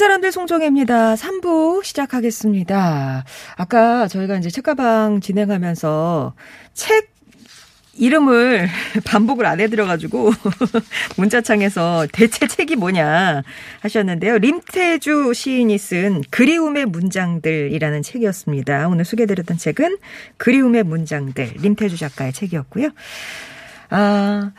사람들 0.00 0.32
송정혜입니다. 0.32 1.14
3부 1.14 1.84
시작하겠습니다. 1.84 3.22
아까 3.56 4.08
저희가 4.08 4.38
이제 4.38 4.48
책가방 4.48 5.20
진행하면서 5.20 6.32
책 6.72 7.10
이름을 7.92 8.66
반복을 9.04 9.44
안 9.44 9.60
해드려가지고 9.60 10.32
문자창에서 11.18 12.06
대체 12.14 12.46
책이 12.46 12.76
뭐냐 12.76 13.42
하셨는데요. 13.80 14.38
림태주 14.38 15.34
시인이 15.34 15.76
쓴 15.76 16.22
그리움의 16.30 16.86
문장들이라는 16.86 18.00
책이었습니다. 18.00 18.88
오늘 18.88 19.04
소개해드렸던 19.04 19.58
책은 19.58 19.98
그리움의 20.38 20.84
문장들 20.84 21.56
림태주 21.60 21.98
작가의 21.98 22.32
책이었고요. 22.32 22.88
아 23.90 24.52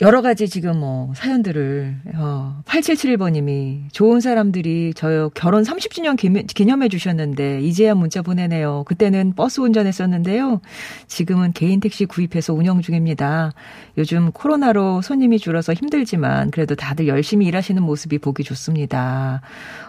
여러 0.00 0.22
가지 0.22 0.48
지금 0.48 0.78
뭐 0.78 1.12
사연들을 1.14 1.96
어 2.16 2.62
8771번님이 2.66 3.92
좋은 3.92 4.20
사람들이 4.20 4.92
저 4.94 5.30
결혼 5.34 5.62
30주년 5.64 6.16
기념- 6.16 6.46
기념해 6.46 6.88
주셨는데 6.88 7.60
이제야 7.62 7.94
문자 7.94 8.22
보내네요. 8.22 8.84
그때는 8.86 9.34
버스 9.34 9.60
운전했었는데요. 9.60 10.60
지금은 11.08 11.52
개인 11.52 11.80
택시 11.80 12.04
구입해서 12.06 12.54
운영 12.54 12.80
중입니다. 12.80 13.52
요즘 13.96 14.30
코로나로 14.30 15.02
손님이 15.02 15.38
줄어서 15.38 15.72
힘들지만 15.74 16.50
그래도 16.52 16.74
다들 16.74 17.08
열심히 17.08 17.46
일하시는 17.46 17.82
모습이 17.82 18.18
보기 18.18 18.44
좋습니다. 18.44 19.40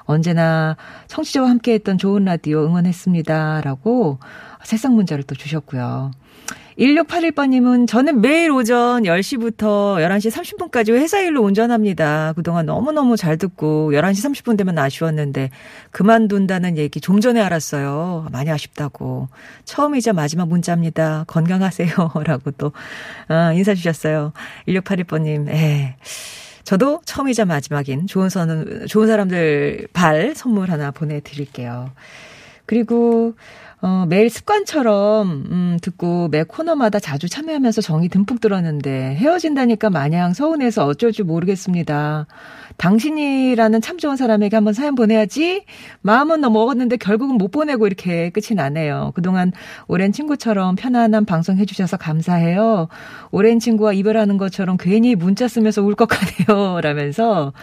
언제나 0.06 0.75
청취자와 1.08 1.50
함께했던 1.50 1.97
좋은 2.00 2.25
라디오 2.25 2.66
응원했습니다라고 2.66 4.19
새싹 4.64 4.94
문자를 4.94 5.23
또 5.23 5.36
주셨고요. 5.36 6.12
1681번님은 6.80 7.88
저는 7.88 8.22
매일 8.22 8.52
오전 8.52 9.03
10시부터 9.03 9.97
11시 9.97 10.31
30분까지 10.31 10.94
회사 10.94 11.19
일로 11.19 11.41
운전합니다. 11.44 12.31
그동안 12.38 12.67
너무너무 12.67 13.17
잘 13.17 13.38
듣고 13.38 13.91
11시 13.91 14.31
30분 14.31 14.58
되면 14.58 14.77
아쉬웠는데 14.77 15.50
그만둔다는 15.91 16.77
얘기 16.77 17.02
좀 17.02 17.19
전에 17.19 17.41
알았어요. 17.41 18.27
많이 18.31 18.50
아쉽다고. 18.50 19.27
처음이자 19.66 20.13
마지막 20.13 20.47
문자입니다. 20.47 21.25
건강하세요. 21.27 21.89
라고 22.23 22.52
또 22.52 22.72
어, 23.27 23.52
인사 23.53 23.75
주셨어요. 23.75 24.31
1681번님. 24.69 25.50
예. 25.50 25.97
저도 26.63 27.02
처음이자 27.03 27.44
마지막인 27.44 28.07
좋은 28.07 28.30
선, 28.30 28.85
좋은 28.88 29.07
사람들 29.07 29.89
발 29.91 30.33
선물 30.33 30.72
하나 30.72 30.91
보내드릴게요. 30.91 31.89
그리고 32.66 33.33
어, 33.81 34.05
매일 34.09 34.30
습관처럼 34.30 35.30
음, 35.52 35.77
듣고 35.81 36.27
매 36.27 36.44
코너마다 36.44 36.99
자주 36.99 37.30
참여하면서 37.30 37.80
정이 37.80 38.09
듬뿍 38.09 38.41
들었는데 38.41 39.16
헤어진다니까 39.16 39.89
마냥 39.89 40.33
서운해서 40.33 40.85
어쩔 40.85 41.13
줄 41.13 41.23
모르겠습니다. 41.23 42.27
당신이라는 42.75 43.80
참 43.81 43.97
좋은 43.97 44.17
사람에게 44.17 44.57
한번 44.57 44.73
사연 44.73 44.95
보내야지 44.95 45.63
마음은 46.02 46.41
너무 46.41 46.59
먹었는데 46.59 46.97
결국은 46.97 47.38
못 47.38 47.52
보내고 47.52 47.88
이렇게 47.88 48.30
끝이 48.31 48.53
나네요. 48.53 49.13
그동안 49.16 49.53
오랜 49.88 50.12
친구처럼 50.12 50.75
편안한 50.75 51.23
방송 51.23 51.56
해주셔서 51.57 51.95
감사해요. 51.95 52.89
오랜 53.31 53.59
친구와 53.59 53.94
이별하는 53.94 54.38
것처럼 54.38 54.75
괜히 54.78 55.16
문자 55.16 55.47
쓰면서 55.47 55.81
울 55.84 55.95
것 55.95 56.06
같아요. 56.07 56.79
라면서 56.84 57.53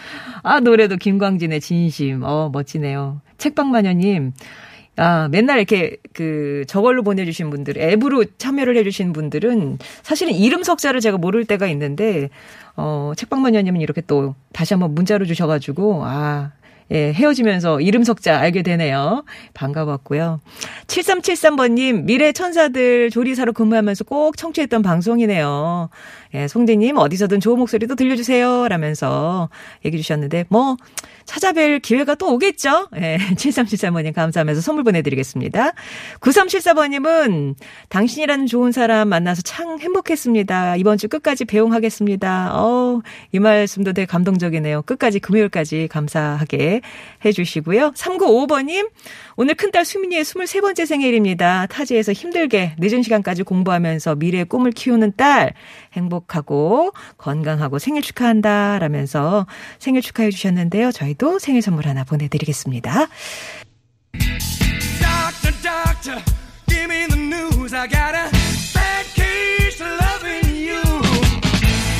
아 0.41 0.59
노래도 0.61 0.95
김광진의 0.97 1.61
진심 1.61 2.23
어 2.23 2.49
멋지네요. 2.51 3.21
책방마녀님 3.37 4.33
아, 4.97 5.27
맨날 5.29 5.57
이렇게 5.57 5.97
그 6.13 6.65
저걸로 6.67 7.03
보내주신 7.03 7.49
분들, 7.51 7.77
앱으로 7.77 8.25
참여를 8.37 8.75
해주신 8.77 9.13
분들은 9.13 9.77
사실은 10.01 10.33
이름 10.33 10.63
석자를 10.63 11.01
제가 11.01 11.17
모를 11.17 11.45
때가 11.45 11.67
있는데, 11.67 12.29
어, 12.75 13.13
책방마녀님은 13.15 13.79
이렇게 13.79 14.01
또 14.01 14.35
다시 14.53 14.73
한번 14.73 14.95
문자로 14.95 15.25
주셔가지고, 15.25 16.01
아, 16.03 16.51
예, 16.91 17.11
헤어지면서 17.11 17.81
이름 17.81 18.03
석자 18.03 18.39
알게 18.39 18.63
되네요. 18.63 19.23
반가웠고요. 19.53 20.39
7373번님, 20.87 22.05
미래 22.05 22.31
천사들 22.31 23.09
조리사로 23.09 23.53
근무하면서 23.53 24.05
꼭 24.05 24.37
청취했던 24.37 24.83
방송이네요. 24.83 25.89
예, 26.33 26.47
송대님, 26.47 26.97
어디서든 26.97 27.41
좋은 27.41 27.59
목소리도 27.59 27.95
들려주세요. 27.95 28.67
라면서 28.69 29.49
얘기해 29.83 30.01
주셨는데, 30.01 30.45
뭐, 30.47 30.77
찾아뵐 31.27 31.81
기회가 31.81 32.15
또 32.15 32.33
오겠죠? 32.33 32.87
예, 32.95 33.17
7373번님 33.35 34.13
감사하면서 34.13 34.61
선물 34.61 34.83
보내드리겠습니다. 34.83 35.73
9374번님은 36.21 37.55
당신이라는 37.89 38.47
좋은 38.47 38.71
사람 38.71 39.09
만나서 39.09 39.41
참 39.43 39.79
행복했습니다. 39.79 40.77
이번 40.77 40.97
주 40.97 41.07
끝까지 41.09 41.45
배웅하겠습니다. 41.45 42.51
어, 42.55 43.01
이 43.31 43.39
말씀도 43.39 43.93
되게 43.93 44.05
감동적이네요. 44.05 44.83
끝까지 44.83 45.19
금요일까지 45.19 45.89
감사하게 45.91 46.81
해주시고요. 47.25 47.91
3955번님, 47.91 48.89
오늘 49.35 49.53
큰딸 49.53 49.85
수민이의 49.85 50.23
23번째 50.23 50.85
생일입니다. 50.85 51.67
타지에서 51.67 52.13
힘들게 52.13 52.75
늦은 52.79 53.03
시간까지 53.03 53.43
공부하면서 53.43 54.15
미래의 54.15 54.45
꿈을 54.45 54.71
키우는 54.71 55.13
딸, 55.17 55.53
행복하고 55.93 56.93
건강하고 57.17 57.79
생일 57.79 58.01
축하한다. 58.01 58.79
라면서 58.79 59.45
생일 59.77 60.01
축하해 60.01 60.29
주셨는데요. 60.31 60.91
저희 60.91 61.16
도 61.17 61.39
생일 61.39 61.61
선물 61.61 61.87
하나 61.87 62.03
보내드리겠습니다. 62.03 63.07
Doctor, 64.13 65.53
doctor, 65.61 66.23
give 66.67 66.85
me 66.85 67.07
the 67.07 67.19
news. 67.19 67.73
I 67.75 67.87
got 67.87 68.15
a 68.15 68.29
bad 68.73 69.05
case 69.15 69.81
of 69.81 69.91
loving 70.01 70.69
you. 70.69 70.81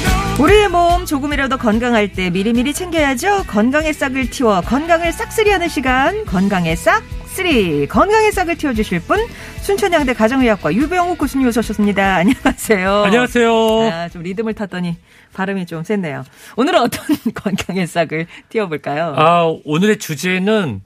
No 0.05 0.43
우리의 0.43 0.69
몸 0.69 1.05
조금이라도 1.05 1.57
건강할 1.57 2.13
때 2.13 2.29
미리미리 2.29 2.73
챙겨야죠. 2.73 3.45
건강의 3.47 3.93
싹을 3.93 4.29
틔워 4.29 4.61
건강을 4.61 5.11
싹쓸이하는 5.11 5.67
시간 5.67 6.25
건강의 6.25 6.75
싹 6.75 7.03
쓸이 7.37 7.85
건강의 7.85 8.31
싹을 8.31 8.57
틔워주실 8.57 9.01
분 9.01 9.19
순천향대 9.61 10.15
가정의학과 10.15 10.73
유병욱 10.73 11.19
교수님 11.19 11.47
오셨습니다. 11.47 12.15
안녕하세요. 12.17 13.03
안녕하세요. 13.03 13.51
아, 13.91 14.09
좀 14.09 14.23
리듬을 14.23 14.55
탔더니 14.55 14.97
발음이 15.33 15.67
좀 15.67 15.83
셌네요. 15.83 16.23
오늘은 16.55 16.81
어떤 16.81 17.05
건강의 17.35 17.85
싹을 17.85 18.25
틔워볼까요? 18.49 19.13
아, 19.15 19.43
오늘의 19.65 19.99
주제는 19.99 20.81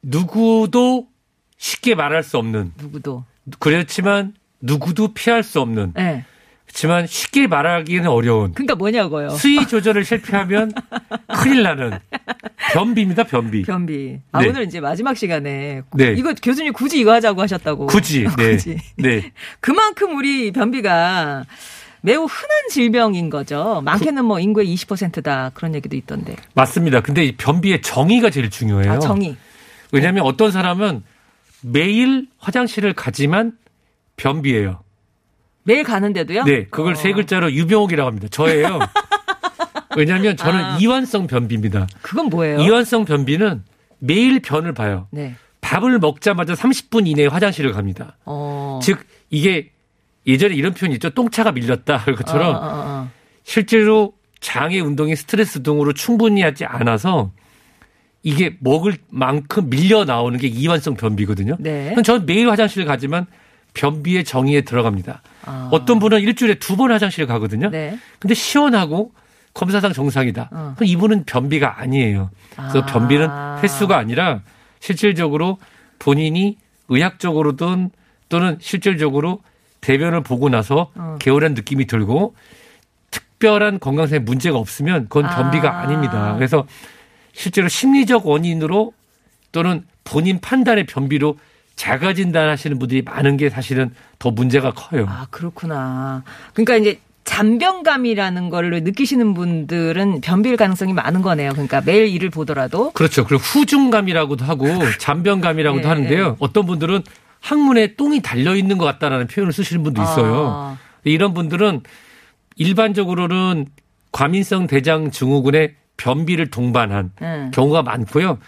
누구도 0.00 1.08
쉽게 1.56 1.96
말할 1.96 2.22
수 2.22 2.38
없는, 2.38 2.74
누구도. 2.78 3.24
그렇지만 3.58 4.34
누구도 4.60 5.12
피할 5.12 5.42
수 5.42 5.60
없는, 5.60 5.94
네. 5.96 6.24
그렇지만 6.68 7.06
쉽게 7.06 7.46
말하기는 7.46 8.06
어려운, 8.08 8.52
그러니까 8.52 8.74
뭐냐고요. 8.74 9.30
수위 9.30 9.66
조절을 9.66 10.04
실패하면 10.04 10.70
큰일 11.40 11.62
나는 11.62 11.98
변비입니다, 12.72 13.24
변비. 13.24 13.62
변비. 13.62 14.18
아, 14.32 14.42
네. 14.42 14.48
오늘 14.48 14.64
이제 14.64 14.78
마지막 14.78 15.16
시간에. 15.16 15.82
네. 15.94 16.12
이거 16.12 16.34
교수님 16.34 16.72
굳이 16.74 17.00
이거 17.00 17.12
하자고 17.14 17.40
하셨다고. 17.40 17.86
굳이, 17.86 18.26
네. 18.36 18.50
굳이. 18.52 18.76
네. 18.96 19.32
그만큼 19.60 20.16
우리 20.16 20.52
변비가 20.52 21.46
매우 22.02 22.24
흔한 22.26 22.68
질병인 22.70 23.30
거죠. 23.30 23.80
많게는 23.84 24.24
뭐 24.24 24.38
인구의 24.38 24.72
20%다. 24.74 25.50
그런 25.54 25.74
얘기도 25.74 25.96
있던데. 25.96 26.36
맞습니다. 26.54 27.00
근데 27.00 27.24
이 27.24 27.36
변비의 27.36 27.80
정의가 27.80 28.30
제일 28.30 28.50
중요해요. 28.50 28.92
아, 28.92 28.98
정의. 28.98 29.36
왜냐하면 29.90 30.24
어떤 30.24 30.52
사람은 30.52 31.02
매일 31.62 32.28
화장실을 32.38 32.92
가지만 32.92 33.52
변비예요. 34.16 34.80
매일 35.68 35.84
가는데도요? 35.84 36.44
네, 36.44 36.64
그걸 36.64 36.94
어. 36.94 36.96
세 36.96 37.12
글자로 37.12 37.52
유병옥이라고 37.52 38.06
합니다. 38.08 38.26
저예요. 38.30 38.78
왜냐하면 39.96 40.34
저는 40.34 40.64
아. 40.64 40.78
이완성 40.80 41.26
변비입니다. 41.26 41.86
그건 42.00 42.30
뭐예요? 42.30 42.60
이완성 42.60 43.04
변비는 43.04 43.62
매일 43.98 44.40
변을 44.40 44.72
봐요. 44.72 45.08
네. 45.10 45.34
밥을 45.60 45.98
먹자마자 45.98 46.54
30분 46.54 47.06
이내에 47.06 47.26
화장실을 47.26 47.72
갑니다. 47.72 48.16
어. 48.24 48.80
즉 48.82 49.00
이게 49.28 49.70
예전에 50.26 50.54
이런 50.54 50.72
표현이 50.72 50.94
있죠. 50.94 51.10
똥차가 51.10 51.52
밀렸다. 51.52 52.04
그것처럼 52.04 52.54
어, 52.54 52.58
어, 52.58 52.60
어. 52.62 53.10
실제로 53.42 54.14
장의 54.40 54.80
운동이 54.80 55.16
스트레스 55.16 55.62
등으로 55.62 55.92
충분히 55.92 56.40
하지 56.40 56.64
않아서 56.64 57.32
이게 58.22 58.56
먹을 58.60 58.96
만큼 59.10 59.68
밀려 59.68 60.06
나오는 60.06 60.38
게 60.38 60.46
이완성 60.46 60.94
변비거든요. 60.94 61.56
네. 61.58 61.94
저는 62.02 62.24
매일 62.24 62.48
화장실 62.48 62.86
가지만 62.86 63.26
변비의 63.74 64.24
정의에 64.24 64.62
들어갑니다. 64.62 65.22
아. 65.46 65.68
어떤 65.72 65.98
분은 65.98 66.20
일주일에 66.20 66.54
두 66.56 66.76
번 66.76 66.90
화장실 66.92 67.26
가거든요. 67.26 67.70
네. 67.70 67.98
근데 68.18 68.34
시원하고 68.34 69.12
검사상 69.54 69.92
정상이다. 69.92 70.48
어. 70.52 70.74
그럼 70.76 70.88
이분은 70.88 71.24
변비가 71.24 71.80
아니에요. 71.80 72.30
그래서 72.54 72.80
아. 72.80 72.86
변비는 72.86 73.28
횟수가 73.62 73.96
아니라 73.96 74.40
실질적으로 74.80 75.58
본인이 75.98 76.56
의학적으로든 76.88 77.90
또는 78.28 78.56
실질적으로 78.60 79.42
대변을 79.80 80.22
보고 80.22 80.48
나서 80.48 80.90
어. 80.94 81.16
개운한 81.20 81.54
느낌이 81.54 81.86
들고 81.86 82.34
특별한 83.10 83.80
건강상의 83.80 84.20
문제가 84.20 84.58
없으면 84.58 85.04
그건 85.08 85.26
아. 85.26 85.36
변비가 85.36 85.80
아닙니다. 85.80 86.34
그래서 86.34 86.66
실제로 87.32 87.68
심리적 87.68 88.26
원인으로 88.26 88.92
또는 89.52 89.84
본인 90.04 90.40
판단의 90.40 90.86
변비로 90.86 91.36
자가 91.78 92.12
진단하시는 92.12 92.76
분들이 92.80 93.02
많은 93.02 93.36
게 93.36 93.48
사실은 93.48 93.94
더 94.18 94.32
문제가 94.32 94.72
커요. 94.72 95.06
아, 95.08 95.28
그렇구나. 95.30 96.24
그러니까 96.52 96.76
이제 96.76 97.00
잔변감이라는 97.22 98.50
걸 98.50 98.82
느끼시는 98.82 99.32
분들은 99.32 100.20
변비일 100.20 100.56
가능성이 100.56 100.92
많은 100.92 101.22
거네요. 101.22 101.52
그러니까 101.52 101.80
매일 101.80 102.08
일을 102.08 102.30
보더라도 102.30 102.90
그렇죠. 102.92 103.24
그리고 103.24 103.42
후중감이라고도 103.42 104.44
하고 104.44 104.66
잔변감이라고도 104.98 105.84
예, 105.84 105.88
하는데요. 105.88 106.26
예. 106.26 106.34
어떤 106.40 106.66
분들은 106.66 107.04
항문에 107.40 107.94
똥이 107.94 108.22
달려 108.22 108.56
있는 108.56 108.76
것 108.76 108.84
같다라는 108.84 109.28
표현을 109.28 109.52
쓰시는 109.52 109.84
분도 109.84 110.02
있어요. 110.02 110.48
아, 110.48 110.78
이런 111.04 111.32
분들은 111.32 111.82
일반적으로는 112.56 113.66
과민성 114.10 114.66
대장 114.66 115.12
증후군의 115.12 115.76
변비를 115.96 116.48
동반한 116.48 117.12
응. 117.22 117.52
경우가 117.54 117.82
많고요. 117.82 118.38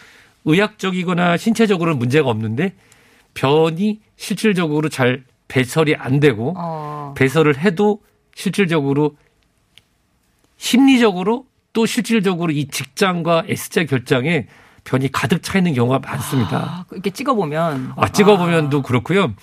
의학적이거나 0.47 1.37
신체적으로는 1.37 2.01
문제가 2.01 2.29
없는데 2.29 2.73
변이 3.35 4.01
실질적으로 4.17 4.89
잘 4.89 5.25
배설이 5.49 5.95
안 5.97 6.21
되고 6.21 6.55
어. 6.57 7.15
배설을 7.17 7.59
해도 7.59 8.01
실질적으로 8.35 9.17
심리적으로 10.57 11.47
또 11.73 11.87
실질적으로 11.87 12.53
이 12.53 12.69
직장과 12.69 13.45
S자 13.49 13.85
결장에 13.85 14.47
변이 14.85 15.11
가득 15.11 15.43
차 15.43 15.59
있는 15.59 15.75
경우가 15.75 16.01
많습니다. 16.01 16.57
아, 16.59 16.85
이렇게 16.93 17.11
찍어보면. 17.11 17.93
아, 17.97 18.09
찍어보면도 18.09 18.83
그렇고요. 18.83 19.35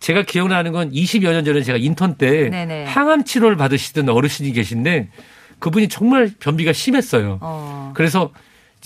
제가 0.00 0.22
기억나는 0.22 0.72
건 0.72 0.90
20여 0.90 1.32
년 1.32 1.44
전에 1.44 1.62
제가 1.62 1.78
인턴 1.78 2.16
때 2.16 2.50
네네. 2.50 2.84
항암 2.84 3.24
치료를 3.24 3.56
받으시던 3.56 4.08
어르신이 4.08 4.52
계신데 4.52 5.10
그분이 5.58 5.88
정말 5.88 6.30
변비가 6.38 6.72
심했어요. 6.72 7.38
어. 7.40 7.92
그래서 7.94 8.30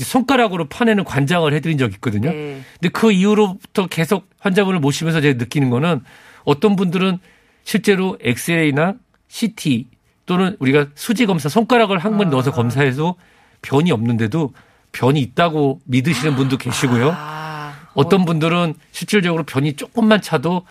손가락으로 0.04 0.68
파내는 0.68 1.04
관장을 1.04 1.52
해드린 1.52 1.78
적이 1.78 1.94
있거든요. 1.94 2.30
네. 2.30 2.60
근데 2.80 2.88
그 2.92 3.12
이후로부터 3.12 3.86
계속 3.86 4.28
환자분을 4.38 4.80
모시면서 4.80 5.20
제가 5.20 5.38
느끼는 5.38 5.70
거는 5.70 6.02
어떤 6.44 6.76
분들은 6.76 7.18
실제로 7.64 8.16
엑스레이나 8.20 8.94
CT 9.28 9.88
또는 10.26 10.56
우리가 10.58 10.88
수지 10.94 11.26
검사 11.26 11.48
손가락을 11.48 11.98
항문에 11.98 12.28
아. 12.28 12.30
넣어서 12.30 12.52
검사해서 12.52 13.16
변이 13.62 13.90
없는데도 13.92 14.52
변이 14.92 15.20
있다고 15.20 15.80
믿으시는 15.84 16.36
분도 16.36 16.56
계시고요. 16.56 17.12
아, 17.14 17.74
어떤 17.94 18.24
분들은 18.24 18.74
실질적으로 18.92 19.44
변이 19.44 19.74
조금만 19.74 20.20
차도 20.20 20.64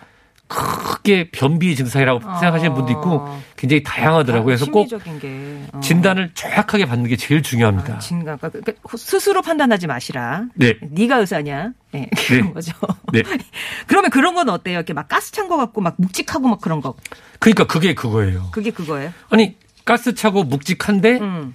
크게 0.50 1.30
변비 1.30 1.76
증상이라고 1.76 2.20
생각하시는 2.20 2.74
분도 2.74 2.90
있고 2.92 3.38
굉장히 3.56 3.84
다양하더라고요. 3.84 4.44
그래서 4.46 4.66
꼭 4.66 4.80
아. 4.80 4.88
심리적인 4.88 5.20
게 5.20 5.62
어. 5.72 5.80
진단을 5.80 6.32
정확하게 6.34 6.86
받는 6.86 7.08
게 7.08 7.16
제일 7.16 7.42
중요합니다. 7.42 7.94
아, 7.94 7.98
진단. 8.00 8.36
그러니까 8.36 8.72
스스로 8.96 9.42
판단하지 9.42 9.86
마시라. 9.86 10.46
네. 10.54 10.74
네가 10.82 11.18
의사냐? 11.18 11.72
네, 11.92 12.10
그런 12.26 12.46
네. 12.48 12.52
거죠. 12.52 12.72
네. 13.12 13.22
그러면 13.86 14.10
그런 14.10 14.34
건 14.34 14.48
어때요? 14.48 14.76
이렇게 14.78 14.92
막 14.92 15.08
가스 15.08 15.30
찬 15.32 15.48
거 15.48 15.56
같고 15.56 15.80
막 15.80 15.94
묵직하고 15.98 16.48
막 16.48 16.60
그런 16.60 16.80
거. 16.80 16.94
그러니까 17.38 17.66
그게 17.66 17.94
그거예요. 17.94 18.48
그게 18.50 18.70
그거예요? 18.70 19.12
아니 19.30 19.56
가스 19.84 20.14
차고 20.14 20.44
묵직한데 20.44 21.18
음. 21.20 21.54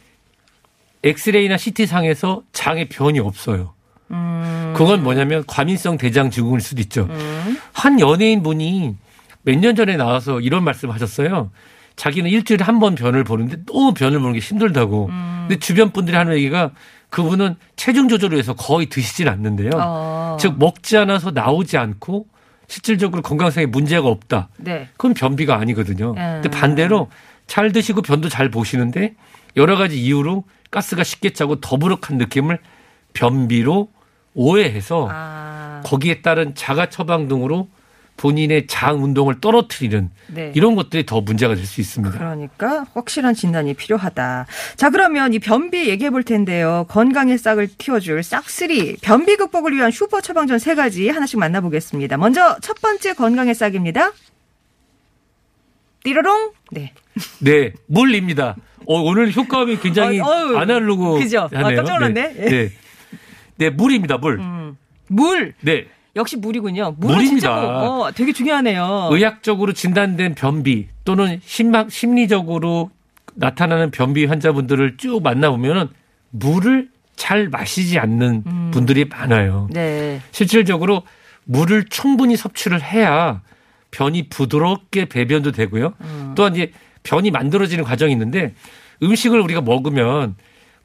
엑스레이나 1.03 1.57
CT 1.57 1.85
상에서 1.85 2.43
장에 2.53 2.87
변이 2.89 3.19
없어요. 3.19 3.73
음. 4.11 4.73
그건 4.75 5.03
뭐냐면 5.03 5.43
과민성 5.47 5.97
대장 5.97 6.29
증후군일 6.31 6.61
수도 6.61 6.81
있죠. 6.81 7.07
한 7.75 7.99
연예인 7.99 8.41
분이 8.41 8.95
몇 9.43 9.59
년 9.59 9.75
전에 9.75 9.95
나와서 9.97 10.39
이런 10.39 10.63
말씀 10.63 10.89
하셨어요. 10.89 11.51
자기는 11.95 12.29
일주일에 12.29 12.63
한 12.63 12.79
번 12.79 12.95
변을 12.95 13.23
보는데 13.23 13.57
너무 13.65 13.93
변을 13.93 14.19
보는 14.19 14.33
게 14.33 14.39
힘들다고. 14.39 15.07
음. 15.07 15.45
근데 15.47 15.59
주변 15.59 15.91
분들이 15.91 16.17
하는 16.17 16.33
얘기가 16.35 16.71
그분은 17.09 17.55
체중 17.75 18.07
조절을 18.09 18.37
해서 18.39 18.53
거의 18.55 18.87
드시질 18.87 19.29
않는데요. 19.29 19.69
어. 19.75 20.37
즉 20.39 20.55
먹지 20.57 20.97
않아서 20.97 21.31
나오지 21.31 21.77
않고 21.77 22.25
실질적으로 22.67 23.21
건강상에 23.21 23.67
문제가 23.67 24.07
없다. 24.07 24.49
네. 24.57 24.87
그건 24.93 25.13
변비가 25.13 25.57
아니거든요. 25.57 26.11
음. 26.17 26.41
근데 26.41 26.49
반대로 26.49 27.09
잘 27.47 27.71
드시고 27.71 28.01
변도 28.01 28.27
잘 28.29 28.49
보시는데 28.49 29.13
여러 29.55 29.75
가지 29.77 30.01
이유로 30.01 30.43
가스가 30.71 31.03
쉽게 31.03 31.31
차고 31.33 31.61
더부룩한 31.61 32.17
느낌을 32.17 32.57
변비로 33.13 33.89
오해해서 34.35 35.07
아. 35.11 35.81
거기에 35.85 36.21
따른 36.21 36.53
자가 36.53 36.89
처방 36.89 37.27
등으로 37.27 37.67
본인의 38.17 38.67
장 38.67 39.03
운동을 39.03 39.41
떨어뜨리는 39.41 40.09
네. 40.27 40.51
이런 40.55 40.75
것들이 40.75 41.05
더 41.05 41.19
문제가 41.19 41.53
될 41.53 41.65
수 41.65 41.81
있습니다. 41.81 42.17
그러니까 42.17 42.85
확실한 42.93 43.33
진단이 43.33 43.73
필요하다. 43.73 44.45
자, 44.77 44.89
그러면 44.89 45.33
이 45.33 45.39
변비 45.39 45.89
얘기해 45.89 46.11
볼 46.11 46.23
텐데요. 46.23 46.85
건강의 46.87 47.37
싹을 47.37 47.67
틔워줄 47.77 48.23
싹쓰리. 48.23 48.97
변비 49.01 49.35
극복을 49.35 49.73
위한 49.75 49.91
슈퍼 49.91 50.21
처방전 50.21 50.59
세 50.59 50.75
가지 50.75 51.09
하나씩 51.09 51.39
만나보겠습니다. 51.39 52.15
먼저 52.15 52.55
첫 52.61 52.79
번째 52.81 53.13
건강의 53.15 53.53
싹입니다. 53.53 54.11
띠로롱. 56.03 56.51
네. 56.71 56.93
네, 57.39 57.73
물입니다. 57.87 58.55
어, 58.87 59.01
오늘 59.01 59.35
효과음이 59.35 59.79
굉장히 59.79 60.21
어, 60.21 60.25
어휴, 60.25 60.57
아날로그 60.57 61.19
그죠? 61.19 61.49
아, 61.53 61.57
하네요. 61.59 61.77
깜짝 61.77 61.93
놀랐네. 61.95 62.33
네. 62.33 62.49
네. 62.49 62.69
네, 63.57 63.69
물입니다. 63.69 64.17
물. 64.17 64.39
음. 64.39 64.77
물. 65.07 65.53
네. 65.61 65.87
역시 66.15 66.37
물이군요. 66.37 66.95
물은 66.97 67.15
물입니다. 67.15 67.29
진짜 67.39 67.61
뭐, 67.61 68.07
어, 68.07 68.11
되게 68.11 68.31
중요하네요. 68.31 69.09
의학적으로 69.11 69.73
진단된 69.73 70.35
변비 70.35 70.87
또는 71.03 71.41
심막 71.43 71.91
심리적으로 71.91 72.89
나타나는 73.33 73.91
변비 73.91 74.25
환자분들을 74.25 74.97
쭉 74.97 75.21
만나보면은 75.21 75.89
물을 76.29 76.89
잘 77.15 77.49
마시지 77.49 77.99
않는 77.99 78.43
음. 78.45 78.71
분들이 78.73 79.05
많아요. 79.05 79.67
네. 79.71 80.21
실질적으로 80.31 81.03
물을 81.43 81.85
충분히 81.85 82.37
섭취를 82.37 82.81
해야 82.81 83.41
변이 83.91 84.29
부드럽게 84.29 85.05
배변도 85.05 85.51
되고요. 85.51 85.93
음. 86.01 86.33
또한 86.35 86.53
이제 86.53 86.71
변이 87.03 87.29
만들어지는 87.31 87.83
과정이 87.83 88.11
있는데 88.13 88.53
음식을 89.03 89.39
우리가 89.39 89.61
먹으면 89.61 90.35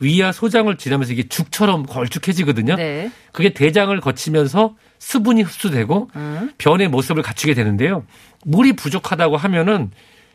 위와 0.01 0.33
소장을 0.33 0.75
지나면서 0.77 1.13
이게 1.13 1.29
죽처럼 1.29 1.85
걸쭉해지거든요. 1.85 2.77
네. 2.77 3.11
그게 3.33 3.51
대장을 3.51 3.99
거치면서 4.01 4.77
수분이 4.99 5.43
흡수되고 5.43 6.11
음. 6.17 6.53
변의 6.59 6.89
모습을 6.89 7.23
갖추게 7.23 7.55
되는데요. 7.55 8.05
물이 8.45 8.75
부족하다고 8.75 9.37
하면은 9.37 9.91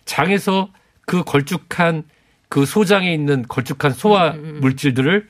장에서 0.05 0.69
그 1.05 1.23
걸쭉한 1.23 2.03
그 2.47 2.65
소장에 2.65 3.11
있는 3.11 3.43
걸쭉한 3.47 3.91
소화 3.91 4.31
음, 4.31 4.59
물질들을 4.61 5.27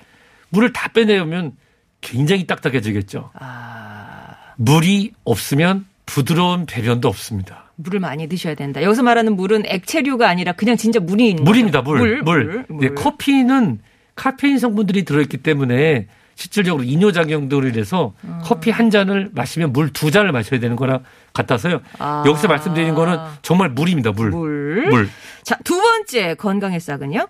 물을 0.49 0.73
다 0.73 0.89
빼내면 0.89 1.53
굉장히 2.01 2.45
딱딱해지겠죠. 2.45 3.31
아, 3.33 4.35
물이 4.57 5.13
없으면 5.23 5.85
부드러운 6.05 6.65
배변도 6.65 7.07
없습니다. 7.07 7.71
물을 7.77 7.99
많이 7.99 8.27
드셔야 8.27 8.53
된다. 8.55 8.83
여기서 8.83 9.03
말하는 9.03 9.35
물은 9.35 9.63
액체류가 9.65 10.27
아니라 10.29 10.51
그냥 10.53 10.77
진짜 10.77 10.99
물이 10.99 11.29
있는 11.29 11.43
물입니다, 11.43 11.81
거죠? 11.83 12.03
물. 12.03 12.21
물. 12.21 12.65
네, 12.79 12.89
커피는 12.89 13.79
카페인 14.15 14.57
성분들이 14.59 15.03
들어있기 15.05 15.37
때문에 15.37 16.07
실질적으로 16.35 16.83
이뇨작용들이 16.83 17.71
돼서 17.71 18.13
음. 18.25 18.39
커피 18.43 18.69
한 18.71 18.89
잔을 18.89 19.29
마시면 19.33 19.71
물 19.71 19.91
두 19.93 20.11
잔을 20.11 20.31
마셔야 20.33 20.59
되는 20.59 20.75
거랑 20.75 21.03
같아서요. 21.33 21.81
아. 21.99 22.23
여기서 22.25 22.47
말씀드리는 22.47 22.93
거는 22.93 23.17
정말 23.41 23.69
물입니다, 23.69 24.11
물. 24.11 24.31
물. 24.31 24.87
물. 24.89 25.09
자, 25.43 25.57
두 25.63 25.79
번째 25.79 26.33
건강의 26.35 26.79
싹은요? 26.79 27.27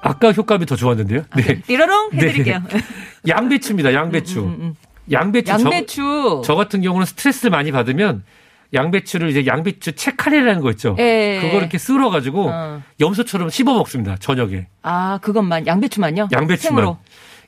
아까 0.00 0.32
효과음이 0.32 0.66
더 0.66 0.76
좋았는데요. 0.76 1.22
네. 1.36 1.60
띠로롱 1.62 2.10
해드릴게요. 2.14 2.62
양배추입니다, 3.26 3.94
양배추. 3.94 4.74
양배추. 5.10 5.44
저- 5.46 5.54
음, 5.56 5.64
양배추. 5.64 6.42
저, 6.44 6.54
같은 6.54 6.82
경우는 6.82 7.06
스트레스를 7.06 7.50
많이 7.50 7.72
받으면 7.72 8.22
양배추를 8.74 9.30
이제 9.30 9.46
양배추 9.46 9.92
채칼이라는 9.92 10.60
거 10.60 10.70
있죠. 10.72 10.96
예. 10.98 11.38
그거 11.40 11.58
이렇게 11.58 11.78
쓸어 11.78 12.10
가지고 12.10 12.50
어. 12.50 12.82
염소처럼 13.00 13.50
씹어 13.50 13.74
먹습니다, 13.74 14.16
저녁에. 14.16 14.66
아, 14.82 15.18
그것만 15.22 15.66
양배추만요? 15.66 16.28
양배추만. 16.32 16.58
생으로. 16.58 16.98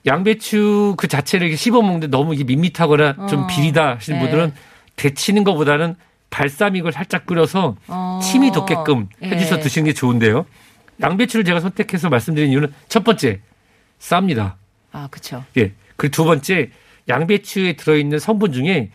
양배추 0.06 0.94
그 0.96 1.08
자체를 1.08 1.48
이렇게 1.48 1.56
씹어 1.56 1.82
먹는데 1.82 2.06
너무 2.06 2.34
이게 2.34 2.44
밋밋하거나 2.44 3.26
좀 3.28 3.42
어. 3.42 3.46
비리다 3.48 3.96
하시는 3.96 4.18
네. 4.18 4.24
분들은 4.24 4.52
데치는 4.94 5.42
것보다는 5.44 5.96
발사믹을 6.30 6.92
살짝 6.92 7.26
끓여서 7.26 7.76
어. 7.88 8.20
침이 8.22 8.52
돋게끔 8.52 9.08
해주셔서 9.22 9.58
예. 9.58 9.60
드시는 9.60 9.86
게 9.86 9.92
좋은데요. 9.92 10.46
양배추를 11.00 11.44
제가 11.44 11.60
선택해서 11.60 12.08
말씀드린 12.08 12.50
이유는 12.52 12.72
첫 12.88 13.04
번째 13.04 13.40
쌉니다. 13.98 14.54
아, 14.92 15.08
그쵸. 15.10 15.44
예. 15.56 15.72
그리고 15.96 16.12
두 16.12 16.24
번째 16.24 16.70
양배추에 17.08 17.74
들어있는 17.74 18.18
성분 18.18 18.52
중에 18.52 18.90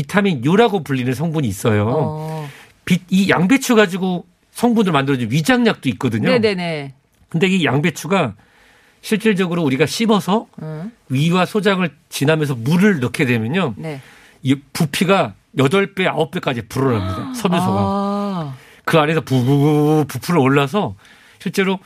비타민 0.00 0.44
U라고 0.44 0.84
불리는 0.84 1.14
성분이 1.14 1.48
있어요. 1.48 1.86
어. 1.88 2.50
비- 2.84 3.00
이 3.08 3.30
양배추 3.30 3.74
가지고 3.76 4.26
성분을 4.50 4.92
만들어준 4.92 5.30
위장약도 5.30 5.88
있거든요. 5.90 6.28
네네네. 6.28 6.92
근데 7.30 7.46
이 7.46 7.64
양배추가 7.64 8.34
실질적으로 9.00 9.62
우리가 9.62 9.86
씹어서 9.86 10.48
음. 10.60 10.92
위와 11.08 11.46
소장을 11.46 11.90
지나면서 12.10 12.56
물을 12.56 13.00
넣게 13.00 13.24
되면요. 13.24 13.72
네. 13.78 14.02
이 14.42 14.54
부피가 14.74 15.32
8배, 15.56 16.00
9배까지 16.12 16.68
불어납니다. 16.68 17.32
섬유소가. 17.32 17.78
아. 17.80 18.54
그 18.84 18.98
안에서 18.98 19.22
부부부 19.22 20.04
부풀어 20.08 20.42
올라서 20.42 20.94
실제로 21.38 21.78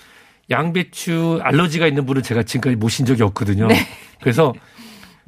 양배추 0.51 1.39
알러지가 1.45 1.87
있는 1.87 2.07
분은 2.07 2.25
제가 2.25 2.43
지금까지 2.43 2.75
모신 2.75 3.07
적이 3.07 3.23
없거든요. 3.23 3.69
네. 3.69 3.77
그래서 4.21 4.53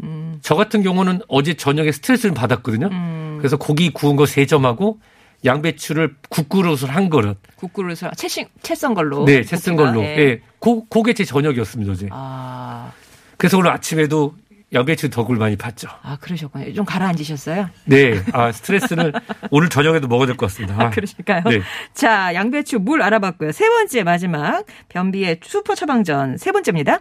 음. 0.02 0.38
저 0.42 0.54
같은 0.54 0.82
경우는 0.82 1.20
어제 1.28 1.54
저녁에 1.54 1.92
스트레스를 1.92 2.34
받았거든요. 2.34 2.88
음. 2.90 3.36
그래서 3.38 3.56
고기 3.56 3.90
구운 3.90 4.16
거 4.16 4.24
세 4.26 4.46
점하고 4.46 5.00
양배추를 5.44 6.14
국그릇을 6.28 6.88
한 6.94 7.08
그릇. 7.10 7.36
국그릇을 7.56 8.10
채신 8.16 8.46
채썬 8.62 8.94
걸로. 8.94 9.24
네, 9.24 9.42
채쓴 9.42 9.74
걸로. 9.76 10.02
예. 10.02 10.16
예. 10.18 10.40
고, 10.60 10.84
그게 10.86 11.12
제 11.14 11.24
저녁이었습니다, 11.24 11.92
어제. 11.92 12.08
아. 12.12 12.92
그래서 13.36 13.58
오늘 13.58 13.70
아침에도 13.72 14.34
양배추 14.72 15.10
덕을 15.10 15.36
많이 15.36 15.56
봤죠. 15.56 15.88
아, 16.02 16.16
그러셨군요. 16.20 16.72
좀 16.74 16.84
가라앉으셨어요? 16.84 17.68
네. 17.86 18.22
아, 18.32 18.52
스트레스는 18.52 19.12
오늘 19.50 19.68
저녁에도 19.68 20.06
먹어야 20.08 20.26
될 20.28 20.36
것 20.36 20.46
같습니다. 20.46 20.80
아, 20.80 20.90
그러실까요? 20.90 21.42
네. 21.44 21.60
자, 21.92 22.32
양배추 22.34 22.78
물 22.78 23.02
알아봤고요. 23.02 23.50
세 23.52 23.68
번째 23.68 24.04
마지막 24.04 24.64
변비의 24.88 25.40
슈퍼 25.42 25.74
처방전 25.74 26.38
세 26.38 26.52
번째입니다. 26.52 27.00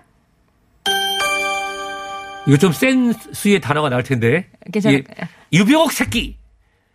이거 2.52 2.58
좀센 2.58 3.14
수의 3.32 3.62
단어가 3.62 3.88
나올 3.88 4.04
텐데. 4.04 4.50
괜찮아요. 4.74 4.98
예. 4.98 5.04
유병옥 5.54 5.94
새끼. 5.94 6.36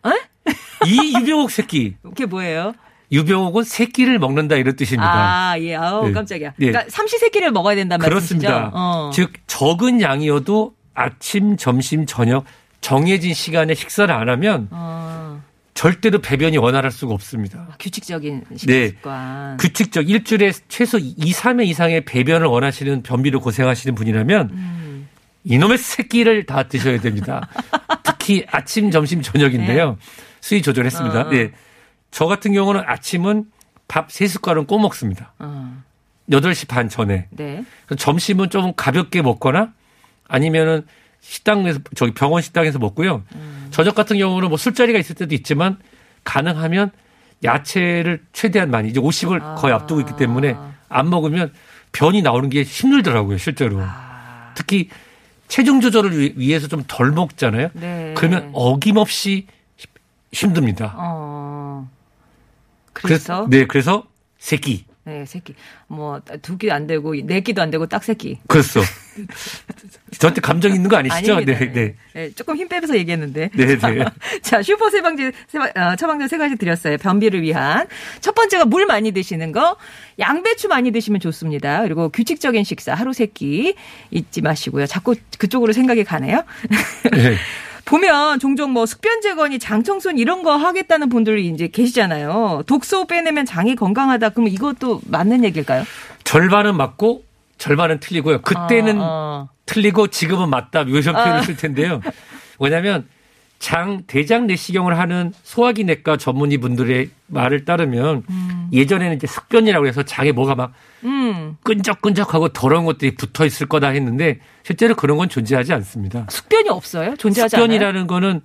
어? 0.03 0.11
이 0.85 1.15
유병옥 1.19 1.49
새끼. 1.49 1.95
그게 2.03 2.27
뭐예요? 2.27 2.73
유병옥은 3.11 3.63
새끼를 3.63 4.19
먹는다 4.19 4.55
이런 4.55 4.75
뜻입니다. 4.75 5.11
아, 5.11 5.59
예. 5.59 5.75
아우, 5.75 6.05
네. 6.05 6.11
깜짝이야. 6.13 6.53
네. 6.57 6.67
그러니까 6.67 6.85
삼시세끼를 6.91 7.51
먹어야 7.51 7.73
된다는 7.75 8.05
그렇습니다. 8.05 8.49
말씀이시죠? 8.51 8.77
어. 8.77 9.11
즉 9.15 9.33
적은 9.47 10.01
양이어도 10.01 10.75
아침, 10.93 11.57
점심, 11.57 12.05
저녁 12.05 12.45
정해진 12.81 13.33
시간에 13.33 13.73
식사를 13.73 14.13
안 14.13 14.29
하면 14.29 14.67
어, 14.69 15.41
절대로 15.73 16.19
배변이 16.19 16.57
원활할 16.57 16.91
수가 16.91 17.15
없습니다. 17.15 17.75
규칙적인 17.79 18.43
네. 18.67 18.87
식습관. 18.89 19.57
규칙적 19.57 20.07
일주일에 20.07 20.51
최소 20.67 20.99
2, 20.99 21.15
3회 21.15 21.65
이상의 21.65 22.05
배변을 22.05 22.45
원하시는 22.45 23.01
변비로 23.01 23.39
고생하시는 23.39 23.95
분이라면 23.95 24.49
음. 24.51 24.87
이놈의 25.49 25.77
새끼를 25.77 26.45
다 26.45 26.63
드셔야 26.63 26.99
됩니다. 26.99 27.47
특히 28.03 28.45
아침, 28.51 28.91
점심, 28.91 29.21
저녁인데요. 29.21 29.97
수위 30.41 30.61
조절했습니다. 30.61 31.21
어. 31.21 31.29
네. 31.29 31.51
저 32.11 32.25
같은 32.25 32.53
경우는 32.53 32.81
아침은 32.85 33.45
밥 33.87 34.11
세 34.11 34.27
숟갈은 34.27 34.65
꼭 34.65 34.79
먹습니다. 34.79 35.33
어, 35.39 35.81
8시 36.29 36.67
반 36.67 36.89
전에. 36.89 37.27
네. 37.31 37.63
점심은 37.97 38.49
좀 38.49 38.73
가볍게 38.75 39.21
먹거나 39.21 39.71
아니면은 40.27 40.85
식당에서 41.21 41.79
저기 41.95 42.13
병원 42.13 42.41
식당에서 42.41 42.79
먹고요. 42.79 43.23
음. 43.35 43.67
저녁 43.71 43.95
같은 43.95 44.17
경우는 44.17 44.49
뭐 44.49 44.57
술자리가 44.57 44.99
있을 44.99 45.15
때도 45.15 45.33
있지만 45.35 45.77
가능하면 46.25 46.91
야채를 47.43 48.23
최대한 48.33 48.69
많이 48.71 48.89
이제 48.89 48.99
50을 48.99 49.55
거의 49.55 49.73
아. 49.73 49.77
앞두고 49.77 50.01
있기 50.01 50.17
때문에 50.17 50.55
안 50.89 51.09
먹으면 51.09 51.53
변이 51.93 52.21
나오는 52.21 52.49
게 52.49 52.63
힘들더라고요, 52.63 53.37
실제로. 53.37 53.79
아. 53.81 54.51
특히 54.55 54.89
체중 55.47 55.79
조절을 55.81 56.17
위- 56.19 56.33
위해서 56.35 56.67
좀 56.67 56.83
덜 56.87 57.11
먹잖아요. 57.11 57.69
네. 57.73 58.13
그러면 58.17 58.49
어김없이 58.53 59.47
힘- 59.77 59.89
힘듭니다. 60.31 60.93
어. 60.97 61.89
그래서 62.93 63.45
네, 63.49 63.65
그래서 63.65 64.05
새끼. 64.39 64.85
네, 65.03 65.25
새끼. 65.25 65.55
뭐, 65.87 66.19
두 66.41 66.57
끼도 66.57 66.73
안 66.73 66.85
되고, 66.85 67.13
네 67.15 67.39
끼도 67.39 67.61
안 67.61 67.69
되고, 67.71 67.85
딱 67.85 68.03
새끼. 68.03 68.39
그렇소. 68.47 68.81
저한테 70.19 70.41
감정 70.41 70.73
있는 70.73 70.89
거 70.89 70.97
아니시죠? 70.97 71.35
아닙니다. 71.35 71.59
네, 71.59 71.71
네. 71.71 71.95
네, 72.13 72.31
조금 72.33 72.55
힘 72.55 72.67
빼면서 72.67 72.95
얘기했는데. 72.97 73.49
네, 73.53 73.65
네. 73.77 74.05
자, 74.41 74.61
슈퍼 74.61 74.89
세방제, 74.89 75.31
세방, 75.47 75.71
어, 75.75 75.95
처방전 75.95 76.27
세 76.27 76.37
가지 76.37 76.55
드렸어요. 76.55 76.97
변비를 76.97 77.41
위한. 77.41 77.87
첫 78.21 78.33
번째가 78.35 78.65
물 78.65 78.85
많이 78.85 79.11
드시는 79.11 79.51
거. 79.51 79.77
양배추 80.19 80.67
많이 80.69 80.91
드시면 80.91 81.19
좋습니다. 81.19 81.81
그리고 81.83 82.09
규칙적인 82.09 82.63
식사, 82.63 82.93
하루 82.93 83.13
세 83.13 83.27
끼 83.27 83.75
잊지 84.09 84.41
마시고요. 84.41 84.87
자꾸 84.87 85.13
그쪽으로 85.37 85.73
생각이 85.73 86.03
가네요. 86.05 86.43
네. 87.11 87.35
보면 87.85 88.39
종종 88.39 88.71
뭐 88.71 88.85
숙변 88.85 89.21
제거니 89.21 89.59
장 89.59 89.83
청소니 89.83 90.19
이런 90.19 90.43
거 90.43 90.57
하겠다는 90.57 91.07
분들이 91.09 91.47
이제 91.47 91.67
계시잖아요. 91.67 92.63
독소 92.67 93.05
빼내면 93.05 93.45
장이 93.45 93.75
건강하다. 93.75 94.29
그러면 94.29 94.51
이것도 94.53 95.01
맞는 95.05 95.43
얘기일까요? 95.45 95.85
절반은 96.23 96.75
맞고 96.75 97.23
절반은 97.57 97.99
틀리고요. 97.99 98.41
그때는 98.41 99.01
어, 99.01 99.03
어. 99.03 99.49
틀리고 99.65 100.07
지금은 100.07 100.49
맞다. 100.49 100.87
요런 100.87 101.03
표현을 101.03 101.43
쓸 101.43 101.57
텐데요. 101.57 102.01
뭐냐면 102.57 103.07
장 103.59 104.03
대장 104.05 104.45
내시경을 104.45 104.99
하는 104.99 105.33
소화기 105.43 105.83
내과 105.83 106.17
전문의 106.17 106.59
분들의 106.59 107.09
말을 107.27 107.65
따르면 107.65 108.23
예전에는 108.71 109.15
이제 109.15 109.25
숙변이라고 109.25 109.87
해서 109.87 110.03
장에 110.03 110.31
뭐가 110.31 110.53
막 110.55 110.73
음, 111.03 111.57
끈적끈적하고 111.63 112.49
더러운 112.49 112.85
것들이 112.85 113.15
붙어 113.15 113.45
있을 113.45 113.67
거다 113.67 113.89
했는데 113.89 114.39
실제로 114.63 114.95
그런 114.95 115.17
건 115.17 115.27
존재하지 115.27 115.73
않습니다. 115.73 116.27
숙변이 116.29 116.69
없어요? 116.69 117.15
존재하지 117.15 117.55
않아요? 117.55 117.65
숙변이라는 117.65 118.07
거는 118.07 118.41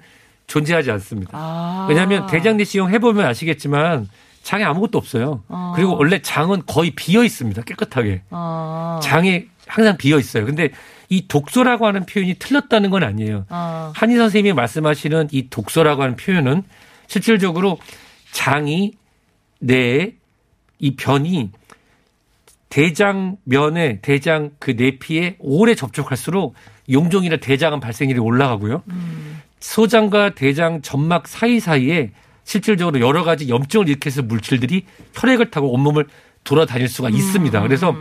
존재하지 0.46 0.90
않습니다. 0.92 1.30
아. 1.34 1.86
왜냐하면 1.88 2.26
대장 2.26 2.56
내시경 2.56 2.90
해보면 2.90 3.26
아시겠지만 3.26 4.08
장에 4.42 4.64
아무것도 4.64 4.98
없어요. 4.98 5.42
어. 5.48 5.72
그리고 5.74 5.96
원래 5.96 6.20
장은 6.20 6.62
거의 6.66 6.90
비어 6.90 7.24
있습니다. 7.24 7.62
깨끗하게. 7.62 8.22
어. 8.30 9.00
장에 9.02 9.46
항상 9.66 9.96
비어 9.96 10.18
있어요. 10.18 10.44
근데 10.44 10.70
이 11.08 11.28
독소라고 11.28 11.86
하는 11.86 12.04
표현이 12.06 12.34
틀렸다는 12.38 12.90
건 12.90 13.04
아니에요. 13.04 13.46
어. 13.48 13.92
한의 13.94 14.16
선생님이 14.16 14.54
말씀하시는 14.54 15.28
이 15.30 15.48
독소라고 15.48 16.02
하는 16.02 16.16
표현은 16.16 16.64
실질적으로 17.06 17.78
장이 18.32 18.92
내이 19.60 20.96
변이 20.96 21.50
대장 22.68 23.36
면에 23.44 24.00
대장 24.00 24.50
그 24.58 24.72
내피에 24.72 25.36
오래 25.38 25.74
접촉할수록 25.74 26.54
용종이나 26.90 27.36
대장암 27.36 27.80
발생률이 27.80 28.18
올라가고요. 28.18 28.82
소장과 29.60 30.34
대장 30.34 30.80
점막 30.80 31.28
사이사이에 31.28 32.12
실질적으로 32.44 33.00
여러 33.00 33.24
가지 33.24 33.48
염증을 33.48 33.88
일으켜서 33.88 34.22
물질들이 34.22 34.84
혈액을 35.14 35.50
타고 35.50 35.72
온몸을 35.72 36.06
돌아다닐 36.44 36.88
수가 36.88 37.08
있습니다. 37.08 37.60
그래서 37.62 37.94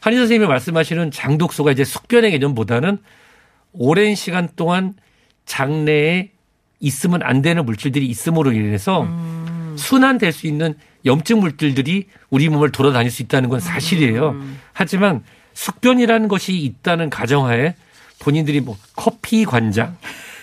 한의 0.00 0.18
선생님이 0.18 0.46
말씀하시는 0.48 1.10
장독소가 1.10 1.72
이제 1.72 1.84
숙변의 1.84 2.30
개념보다는 2.32 2.98
오랜 3.72 4.14
시간 4.14 4.48
동안 4.56 4.94
장내에 5.46 6.30
있으면 6.80 7.22
안 7.22 7.42
되는 7.42 7.64
물질들이 7.64 8.06
있음으로 8.06 8.52
인해서 8.52 9.08
순환될 9.76 10.32
수 10.32 10.46
있는 10.46 10.74
염증 11.04 11.40
물질들이 11.40 12.06
우리 12.30 12.48
몸을 12.48 12.70
돌아다닐 12.70 13.10
수 13.10 13.22
있다는 13.22 13.48
건 13.48 13.60
사실이에요. 13.60 14.40
하지만 14.72 15.24
숙변이라는 15.54 16.28
것이 16.28 16.56
있다는 16.56 17.10
가정하에 17.10 17.74
본인들이 18.20 18.60
뭐 18.60 18.76
커피 18.94 19.44
관장 19.44 19.96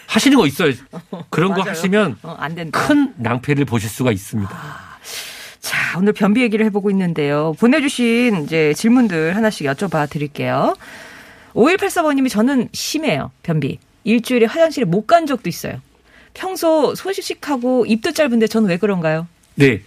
하시는 0.08 0.38
거 0.38 0.46
있어요. 0.48 0.74
그런 1.30 1.54
거. 1.54 1.62
하시면 1.62 2.18
어. 2.24 2.38
큰 2.72 3.14
낭패를 3.18 3.66
보실 3.66 3.90
수가 3.90 4.12
있습니다. 4.12 4.86
자, 5.60 5.98
오늘 5.98 6.14
변비 6.14 6.42
얘기를 6.42 6.66
해보고 6.68 6.92
있는데요. 6.92 7.54
보내주신 7.60 8.44
이제 8.44 8.74
질문들 8.76 9.36
하나씩 9.36 9.66
여쭤봐 9.68 10.10
드릴게요. 10.10 10.76
5184번님이 11.54 12.30
저는 12.30 12.70
심해요. 12.74 13.32
변비. 13.44 13.80
일주일에 14.04 14.46
화장실에 14.46 14.86
못 14.86 15.08
간 15.08 15.26
적도 15.26 15.50
있어요. 15.50 15.82
평소 16.34 16.94
소식하고 16.96 17.86
입도 17.88 18.12
짧은데 18.12 18.48
저는 18.48 18.70
왜 18.70 18.78
그런가요? 18.78 19.28
네. 19.56 19.82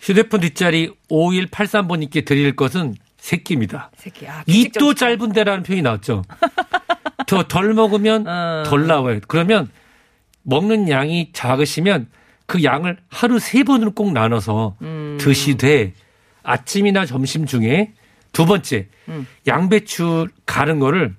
휴대폰 0.00 0.40
뒷자리 0.40 0.90
5183번님께 1.10 2.24
드릴 2.26 2.54
것은 2.56 2.96
새끼입니다. 3.16 3.90
새끼. 3.96 4.26
아, 4.28 4.42
입도 4.46 4.92
짧은데라는 4.94 5.62
표현이 5.62 5.80
나왔죠. 5.82 6.24
더 7.26 7.42
덜 7.48 7.74
먹으면 7.74 8.26
어. 8.26 8.62
덜 8.66 8.86
나와요. 8.86 9.20
그러면 9.28 9.68
먹는 10.42 10.88
양이 10.88 11.30
작으시면 11.32 12.08
그 12.46 12.62
양을 12.62 12.98
하루 13.08 13.38
세 13.38 13.62
번으로 13.62 13.92
꼭 13.92 14.12
나눠서 14.12 14.76
음. 14.82 15.16
드시되 15.20 15.94
아침이나 16.42 17.06
점심 17.06 17.46
중에 17.46 17.92
두 18.32 18.44
번째 18.46 18.88
음. 19.08 19.26
양배추 19.46 20.28
가른 20.44 20.78
거를 20.78 21.14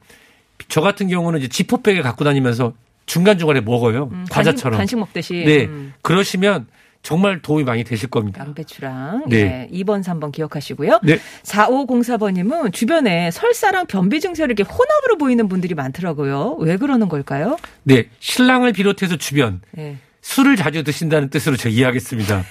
저 0.67 0.81
같은 0.81 1.07
경우는 1.07 1.39
이제 1.39 1.47
지퍼백에 1.47 2.01
갖고 2.01 2.23
다니면서 2.23 2.73
중간 3.05 3.37
중간에 3.37 3.61
먹어요. 3.61 4.09
음, 4.11 4.25
과자처럼. 4.29 4.77
간식, 4.77 4.95
간식 4.95 4.99
먹듯이. 4.99 5.43
네. 5.45 5.65
음, 5.65 5.93
그러시면 6.01 6.67
정말 7.05 7.39
도움이 7.39 7.63
많이 7.63 7.83
되실 7.83 8.09
겁니다. 8.09 8.41
양배추랑 8.41 9.25
네. 9.27 9.43
네. 9.43 9.69
2번, 9.71 10.03
3번 10.03 10.31
기억하시고요. 10.31 11.01
네. 11.03 11.19
4504번님은 11.43 12.73
주변에 12.73 13.29
설사랑 13.29 13.85
변비 13.85 14.19
증세를 14.19 14.57
이렇게 14.57 14.67
혼합으로 14.67 15.19
보이는 15.19 15.47
분들이 15.47 15.75
많더라고요. 15.75 16.57
왜 16.59 16.77
그러는 16.77 17.07
걸까요? 17.07 17.57
네. 17.83 18.09
신랑을 18.19 18.73
비롯해서 18.73 19.17
주변 19.17 19.61
네. 19.69 19.97
술을 20.21 20.55
자주 20.55 20.83
드신다는 20.83 21.29
뜻으로 21.29 21.55
제가 21.55 21.71
이해하겠습니다. 21.71 22.43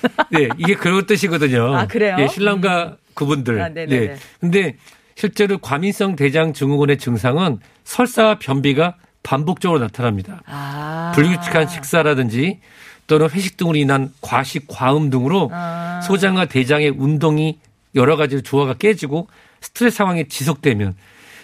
네, 0.32 0.48
이게 0.56 0.74
그런 0.76 1.04
뜻이거든요. 1.04 1.76
아, 1.76 1.86
그래요? 1.86 2.16
예, 2.20 2.26
신랑과 2.26 2.96
그분들. 3.12 3.60
아, 3.60 3.68
네네네. 3.68 4.06
네. 4.06 4.16
근데 4.40 4.76
실제로 5.14 5.58
과민성 5.58 6.16
대장 6.16 6.54
증후군의 6.54 6.96
증상은 6.96 7.58
설사와 7.84 8.38
변비가 8.38 8.96
반복적으로 9.22 9.78
나타납니다. 9.78 10.40
아. 10.46 11.12
불규칙한 11.14 11.68
식사라든지 11.68 12.60
또는 13.10 13.28
회식 13.28 13.56
등으로 13.56 13.76
인한 13.76 14.12
과식, 14.20 14.68
과음 14.68 15.10
등으로 15.10 15.50
아. 15.52 16.00
소장과 16.04 16.44
대장의 16.44 16.90
운동이 16.90 17.58
여러 17.96 18.14
가지로 18.14 18.40
조화가 18.40 18.74
깨지고 18.74 19.26
스트레스 19.60 19.96
상황이 19.96 20.28
지속되면 20.28 20.94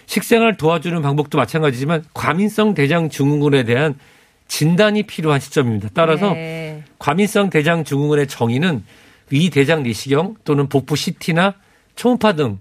식생활을 0.05 0.55
도와주는 0.55 1.01
방법도 1.01 1.37
마찬가지지만 1.37 2.05
과민성 2.13 2.73
대장 2.73 3.09
증후군에 3.09 3.65
대한 3.65 3.95
진단이 4.47 5.03
필요한 5.03 5.41
시점입니다. 5.41 5.89
따라서 5.93 6.31
네. 6.31 6.85
과민성 6.99 7.49
대장 7.49 7.83
증후군의 7.83 8.27
정의는 8.27 8.85
위 9.29 9.49
대장 9.49 9.83
내시경 9.83 10.35
또는 10.45 10.69
복부 10.69 10.95
CT나 10.95 11.55
초음파 11.97 12.31
등 12.33 12.59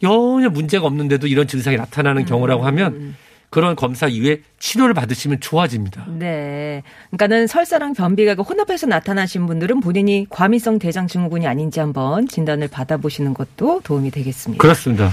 전혀 0.00 0.48
문제가 0.48 0.86
없는데도 0.86 1.26
이런 1.26 1.46
증상이 1.46 1.76
나타나는 1.76 2.24
경우라고 2.24 2.62
음. 2.62 2.66
하면 2.68 3.16
그런 3.56 3.74
검사 3.74 4.06
이후에 4.06 4.42
치료를 4.58 4.92
받으시면 4.92 5.40
좋아집니다. 5.40 6.04
네. 6.18 6.82
그러니까는 7.08 7.46
설사랑 7.46 7.94
변비가 7.94 8.34
그 8.34 8.42
혼합해서 8.42 8.86
나타나신 8.86 9.46
분들은 9.46 9.80
본인이 9.80 10.26
과민성 10.28 10.78
대장 10.78 11.06
증후군이 11.06 11.46
아닌지 11.46 11.80
한번 11.80 12.28
진단을 12.28 12.68
받아보시는 12.68 13.32
것도 13.32 13.80
도움이 13.82 14.10
되겠습니다. 14.10 14.60
그렇습니다. 14.60 15.10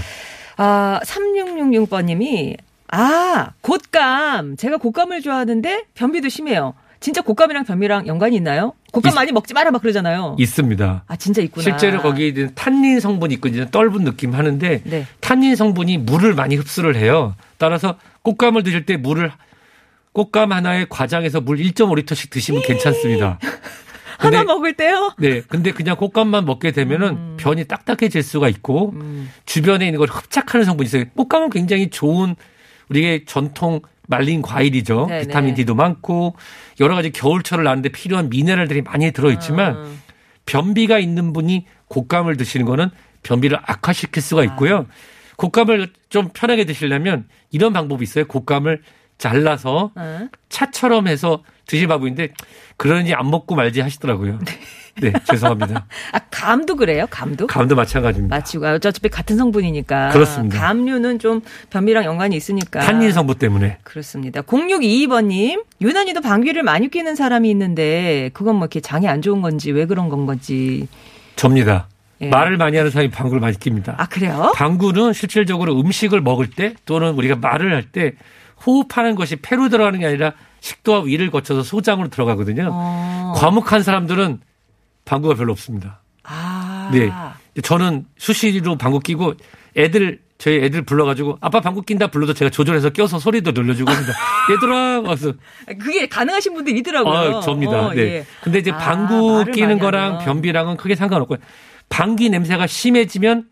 아, 0.58 1.00
3666번님이 1.06 2.58
아, 2.88 3.52
곶감. 3.62 4.58
제가 4.58 4.76
곶감을 4.76 5.22
좋아하는데 5.22 5.84
변비도 5.94 6.28
심해요. 6.28 6.74
진짜 7.00 7.22
곶감이랑 7.22 7.64
변비랑 7.64 8.06
연관이 8.08 8.36
있나요? 8.36 8.74
곶감 8.92 9.12
있- 9.12 9.14
많이 9.14 9.32
먹지 9.32 9.54
마라 9.54 9.70
막 9.70 9.80
그러잖아요. 9.80 10.36
있습니다. 10.38 11.04
아, 11.06 11.16
진짜 11.16 11.40
있구나. 11.40 11.62
실제로 11.62 12.02
거기에 12.02 12.48
탄닌 12.54 13.00
성분이 13.00 13.32
있거든요. 13.36 13.64
떫은 13.70 14.04
느낌 14.04 14.34
하는데 14.34 14.82
네. 14.84 15.06
탄닌 15.20 15.56
성분이 15.56 15.96
물을 15.96 16.34
많이 16.34 16.56
흡수를 16.56 16.96
해요. 16.96 17.34
따라서 17.56 17.96
꽃감을 18.24 18.62
드실 18.64 18.84
때 18.86 18.96
물을 18.96 19.30
꽃감 20.12 20.52
하나에 20.52 20.86
과장해서 20.88 21.40
물 21.40 21.58
1.5리터씩 21.58 22.30
드시면 22.30 22.62
괜찮습니다. 22.62 23.38
근데- 24.18 24.36
하나 24.38 24.54
먹을 24.54 24.74
때요? 24.74 25.12
네. 25.18 25.42
근데 25.42 25.72
그냥 25.72 25.96
꽃감만 25.96 26.44
먹게 26.44 26.70
되면은 26.72 27.08
음. 27.08 27.36
변이 27.38 27.64
딱딱해질 27.64 28.22
수가 28.22 28.48
있고 28.48 28.94
주변에 29.44 29.86
있는 29.86 29.98
걸 29.98 30.08
흡착하는 30.08 30.64
성분이 30.64 30.86
있어요. 30.86 31.04
꽃감은 31.16 31.50
굉장히 31.50 31.90
좋은 31.90 32.34
우리의 32.88 33.24
전통 33.26 33.80
말린 34.06 34.40
과일이죠. 34.40 35.06
네네. 35.08 35.22
비타민 35.26 35.54
D도 35.54 35.74
많고 35.74 36.36
여러 36.80 36.94
가지 36.94 37.10
겨울철을 37.10 37.64
나는데 37.64 37.88
필요한 37.90 38.28
미네랄들이 38.30 38.82
많이 38.82 39.10
들어있지만 39.10 39.76
음. 39.76 40.02
변비가 40.46 40.98
있는 40.98 41.32
분이 41.32 41.66
곶감을 41.88 42.36
드시는 42.36 42.66
거는 42.66 42.90
변비를 43.22 43.58
악화시킬 43.64 44.22
수가 44.22 44.42
아. 44.42 44.44
있고요. 44.44 44.86
곶감을 45.36 45.92
좀 46.08 46.28
편하게 46.32 46.64
드시려면 46.64 47.26
이런 47.50 47.72
방법이 47.72 48.02
있어요. 48.02 48.26
곶감을 48.26 48.82
잘라서 49.18 49.92
어? 49.94 50.28
차처럼 50.48 51.06
해서 51.08 51.42
드실 51.66 51.86
방법인데 51.88 52.32
그러는지 52.76 53.14
안 53.14 53.30
먹고 53.30 53.54
말지 53.54 53.80
하시더라고요. 53.80 54.38
네, 55.00 55.12
죄송합니다. 55.24 55.86
아, 56.12 56.18
감도 56.30 56.76
그래요? 56.76 57.06
감도? 57.10 57.46
감도 57.46 57.74
마찬가지입니다. 57.74 58.34
마치고 58.36 58.66
아, 58.66 58.74
어차피 58.74 59.08
같은 59.08 59.36
성분이니까. 59.36 60.10
그렇습니다. 60.10 60.58
감류는 60.58 61.18
좀 61.18 61.40
변비랑 61.70 62.04
연관이 62.04 62.36
있으니까. 62.36 62.80
탄닌 62.80 63.12
성분 63.12 63.36
때문에 63.38 63.78
그렇습니다. 63.82 64.42
0622번님, 64.42 65.64
유난히도 65.80 66.20
방귀를 66.20 66.62
많이 66.62 66.88
뀌는 66.90 67.14
사람이 67.16 67.50
있는데, 67.50 68.30
그건 68.34 68.56
뭐 68.56 68.66
이렇게 68.66 68.80
장이 68.80 69.08
안 69.08 69.22
좋은 69.22 69.40
건지, 69.42 69.72
왜 69.72 69.86
그런 69.86 70.08
건 70.08 70.26
건지. 70.26 70.86
접니다. 71.36 71.88
예. 72.20 72.28
말을 72.28 72.56
많이 72.56 72.76
하는 72.76 72.90
사람이 72.90 73.10
방구를 73.10 73.40
많이 73.40 73.56
낍니다. 73.56 73.94
아, 73.98 74.06
그래요? 74.06 74.52
방구는 74.56 75.12
실질적으로 75.12 75.78
음식을 75.80 76.20
먹을 76.20 76.48
때 76.50 76.74
또는 76.86 77.14
우리가 77.14 77.36
말을 77.36 77.74
할 77.74 77.84
때 77.92 78.12
호흡하는 78.66 79.14
것이 79.14 79.36
폐로 79.36 79.68
들어가는 79.68 79.98
게 79.98 80.06
아니라 80.06 80.32
식도와 80.60 81.02
위를 81.02 81.30
거쳐서 81.30 81.62
소장으로 81.62 82.08
들어가거든요. 82.08 82.70
어. 82.72 83.32
과묵한 83.36 83.82
사람들은 83.82 84.40
방구가 85.04 85.34
별로 85.34 85.52
없습니다. 85.52 86.00
아. 86.22 86.88
네. 86.92 87.10
저는 87.62 88.06
수시로 88.16 88.76
방구 88.78 89.00
끼고 89.00 89.34
애들 89.76 90.20
저희 90.38 90.56
애들 90.64 90.82
불러가지고 90.82 91.38
아빠 91.40 91.60
방구 91.60 91.82
낀다 91.82 92.06
불러도 92.06 92.32
제가 92.32 92.50
조절해서 92.50 92.90
껴서 92.90 93.18
소리도 93.18 93.52
늘려주고 93.52 93.90
합니다. 93.90 94.12
얘들아 94.50 95.00
와서 95.02 95.32
그게 95.78 96.06
가능하신 96.08 96.54
분들 96.54 96.76
있더라고요. 96.78 97.36
아, 97.38 97.40
접니다. 97.40 97.86
어, 97.88 97.92
네. 97.92 98.00
예. 98.00 98.26
근데 98.42 98.58
이제 98.60 98.70
아, 98.72 98.78
방구 98.78 99.32
말을 99.38 99.52
끼는 99.52 99.78
거랑 99.78 100.04
하면. 100.14 100.24
변비랑은 100.24 100.76
크게 100.78 100.94
상관없고요. 100.94 101.38
방귀 101.88 102.30
냄새가 102.30 102.66
심해지면 102.66 103.48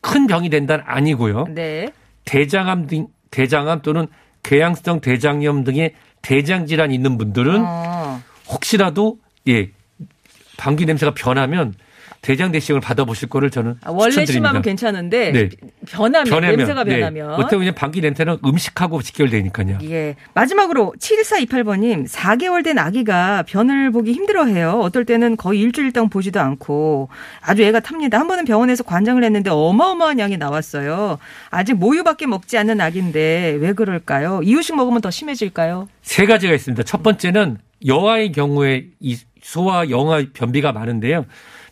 큰 0.00 0.26
병이 0.26 0.50
된다는 0.50 0.84
아니고요. 0.86 1.46
네. 1.54 1.88
대장암 2.24 2.86
등 2.86 3.08
대장암 3.30 3.82
또는 3.82 4.06
궤양성 4.42 5.00
대장염 5.00 5.64
등의 5.64 5.94
대장 6.22 6.66
질환이 6.66 6.94
있는 6.94 7.18
분들은 7.18 7.64
어. 7.66 8.22
혹시라도 8.48 9.18
예 9.48 9.70
방귀 10.56 10.86
냄새가 10.86 11.14
변하면 11.14 11.74
대장 12.20 12.50
대시경을 12.52 12.80
받아보실 12.80 13.28
거를 13.28 13.50
저는 13.50 13.76
아, 13.82 13.90
원래 13.90 14.10
추천드립니다. 14.10 14.32
심하면 14.32 14.62
괜찮은데, 14.62 15.32
네. 15.32 15.48
변하면, 15.88 16.24
변하면 16.24 16.56
냄새가 16.56 16.84
네. 16.84 16.96
변하면. 16.96 17.34
어떻게 17.34 17.56
보면 17.56 17.74
방귀 17.74 18.00
냄새는 18.00 18.38
음식하고 18.44 19.02
직결되니까요. 19.02 19.78
예. 19.84 20.16
마지막으로 20.34 20.94
7428번님, 20.98 22.08
4개월 22.08 22.64
된 22.64 22.78
아기가 22.78 23.44
변을 23.46 23.92
보기 23.92 24.12
힘들어해요. 24.12 24.80
어떨 24.80 25.04
때는 25.04 25.36
거의 25.36 25.60
일주일 25.60 25.92
동안 25.92 26.10
보지도 26.10 26.40
않고 26.40 27.08
아주 27.40 27.62
애가 27.62 27.80
탑니다. 27.80 28.18
한 28.18 28.26
번은 28.26 28.44
병원에서 28.44 28.82
관장을 28.82 29.22
했는데 29.22 29.50
어마어마한 29.50 30.18
양이 30.18 30.36
나왔어요. 30.36 31.18
아직 31.50 31.74
모유밖에 31.74 32.26
먹지 32.26 32.58
않는 32.58 32.80
아기인데 32.80 33.58
왜 33.60 33.72
그럴까요? 33.72 34.40
이유식 34.42 34.76
먹으면 34.76 35.00
더 35.00 35.10
심해질까요? 35.10 35.88
세 36.02 36.26
가지가 36.26 36.52
있습니다. 36.54 36.82
첫 36.82 37.02
번째는 37.02 37.58
여아의 37.86 38.32
경우에 38.32 38.86
이 39.00 39.16
소아 39.42 39.88
영아 39.88 40.24
변비가 40.34 40.72
많은데요. 40.72 41.24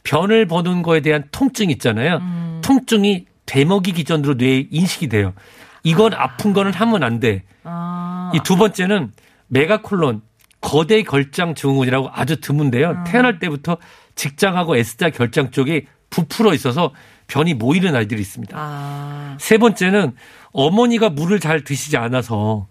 변을 0.07 0.47
보는 0.47 0.83
거에 0.83 1.01
대한 1.01 1.25
통증 1.33 1.69
있잖아요. 1.71 2.19
음. 2.19 2.61
통증이 2.65 3.27
되먹이 3.45 3.93
기전으로 3.93 4.35
뇌에 4.35 4.69
인식이 4.71 5.09
돼요. 5.09 5.35
이건 5.83 6.15
아 6.15 6.37
픈 6.37 6.53
거는 6.53 6.73
하면 6.73 7.03
안 7.03 7.19
돼. 7.21 7.43
아. 7.65 8.31
이두 8.35 8.57
번째는 8.57 9.13
메가콜론 9.49 10.23
거대 10.61 11.03
결장 11.03 11.55
증후군이라고 11.55 12.11
아주 12.13 12.41
드문데요. 12.41 13.05
태어날 13.07 13.39
때부터 13.39 13.79
직장하고 14.15 14.77
S자 14.77 15.11
결장 15.11 15.51
쪽에 15.51 15.87
부풀어 16.11 16.55
있어서 16.55 16.93
변이 17.27 17.55
모이는 17.55 17.95
아이들이 17.95 18.21
있습니다. 18.21 18.57
아. 18.59 19.37
세 19.41 19.59
번째는 19.59 20.13
어머니가 20.53 21.11
물을 21.11 21.41
잘 21.41 21.65
드시지 21.65 21.97
않아서. 21.97 22.69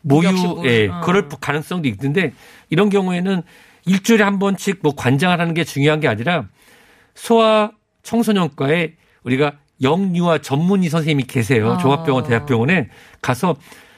모유에 0.00 0.88
어. 0.88 1.00
그럴 1.04 1.28
가능성도 1.28 1.88
있는데 1.88 2.32
이런 2.70 2.88
경우에는 2.88 3.42
일주일에 3.84 4.24
한 4.24 4.38
번씩 4.38 4.78
뭐 4.82 4.94
관장을 4.94 5.38
하는 5.40 5.54
게 5.54 5.64
중요한 5.64 6.00
게 6.00 6.08
아니라 6.08 6.46
소아 7.18 7.72
청소년과에 8.02 8.94
우리가 9.24 9.58
영유아 9.82 10.38
전문의 10.38 10.88
선생님이 10.88 11.24
계세요. 11.24 11.72
어. 11.72 11.78
종합병원 11.78 12.24
대학병원에 12.24 12.88
가서 13.20 13.56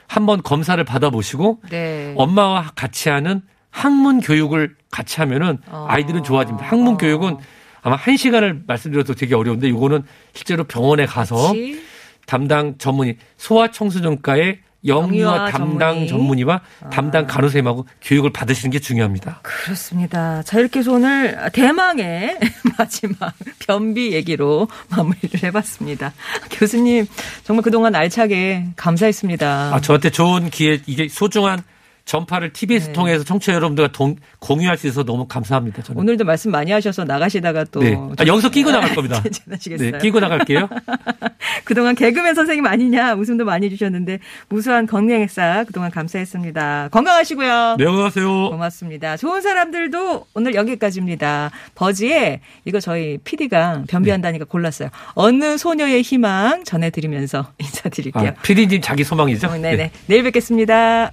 한번 0.08 0.42
검사를 0.42 0.82
받아보시고 0.82 1.60
네. 1.70 2.14
엄마와 2.16 2.72
같이 2.74 3.08
하는 3.08 3.42
학문 3.70 4.20
교육을 4.20 4.74
같이 4.90 5.20
하면은 5.20 5.58
어. 5.68 5.86
아이들은 5.88 6.24
좋아집니다. 6.24 6.66
학문 6.66 6.94
어. 6.94 6.96
교육은 6.96 7.36
아마 7.82 7.96
한 7.96 8.16
시간을 8.16 8.64
말씀드려도 8.66 9.14
되게 9.14 9.34
어려운데 9.34 9.68
이거는 9.68 10.02
실제로 10.32 10.64
병원에 10.64 11.06
가서 11.06 11.52
그치? 11.52 11.82
담당 12.26 12.76
전문의 12.78 13.16
소아청소년과의 13.36 14.60
영유아 14.86 15.50
담당 15.50 16.06
전문의. 16.06 16.08
전문의와 16.08 16.60
담당 16.90 17.26
간호사님하고 17.26 17.86
교육을 18.02 18.30
받으시는 18.32 18.70
게 18.70 18.78
중요합니다. 18.78 19.40
그렇습니다. 19.42 20.42
자, 20.42 20.58
이렇게 20.58 20.80
해서 20.80 20.92
오늘 20.92 21.38
대망의 21.52 22.38
마지막 22.78 23.34
변비 23.58 24.12
얘기로 24.12 24.68
마무리를 24.88 25.42
해봤습니다. 25.42 26.12
교수님, 26.50 27.06
정말 27.44 27.62
그동안 27.62 27.94
알차게 27.94 28.68
감사했습니다. 28.76 29.74
아, 29.74 29.80
저한테 29.80 30.10
좋은 30.10 30.50
기회, 30.50 30.80
이게 30.86 31.08
소중한 31.08 31.62
전파를 32.14 32.52
TBS 32.52 32.88
네. 32.88 32.92
통해서 32.92 33.22
청취자 33.22 33.54
여러분들과 33.54 33.92
동- 33.92 34.16
공유할 34.40 34.76
수 34.76 34.88
있어서 34.88 35.04
너무 35.04 35.28
감사합니다. 35.28 35.80
저는. 35.82 36.00
오늘도 36.00 36.24
말씀 36.24 36.50
많이 36.50 36.72
하셔서 36.72 37.04
나가시다가 37.04 37.62
또. 37.70 37.78
네. 37.80 37.94
아, 38.18 38.26
여기서 38.26 38.50
끼고 38.50 38.72
나갈 38.72 38.92
겁니다. 38.96 39.22
괜찮으시겠어요? 39.22 39.90
네, 39.92 39.98
끼고 39.98 40.18
나갈게요. 40.18 40.68
그동안 41.64 41.94
개그맨 41.94 42.34
선생님 42.34 42.66
아니냐 42.66 43.14
웃음도 43.14 43.44
많이 43.44 43.66
해주셨는데 43.66 44.18
무수한 44.48 44.88
건강 44.88 45.20
행사 45.20 45.62
그동안 45.68 45.92
감사했습니다. 45.92 46.88
건강하시고요. 46.90 47.76
네, 47.78 47.86
안녕하세요. 47.86 48.50
고맙습니다. 48.50 49.16
좋은 49.16 49.40
사람들도 49.40 50.26
오늘 50.34 50.54
여기까지입니다. 50.56 51.52
버지에 51.76 52.40
이거 52.64 52.80
저희 52.80 53.18
PD가 53.18 53.84
변비한다니까 53.88 54.46
골랐어요. 54.46 54.88
어느 55.14 55.56
소녀의 55.56 56.02
희망 56.02 56.64
전해드리면서 56.64 57.52
인사드릴게요. 57.62 58.30
아, 58.30 58.42
PD님 58.42 58.80
자기 58.80 59.04
소망이죠? 59.04 59.46
어, 59.46 59.56
네네. 59.56 59.92
내일 60.08 60.24
뵙겠습니다. 60.24 61.12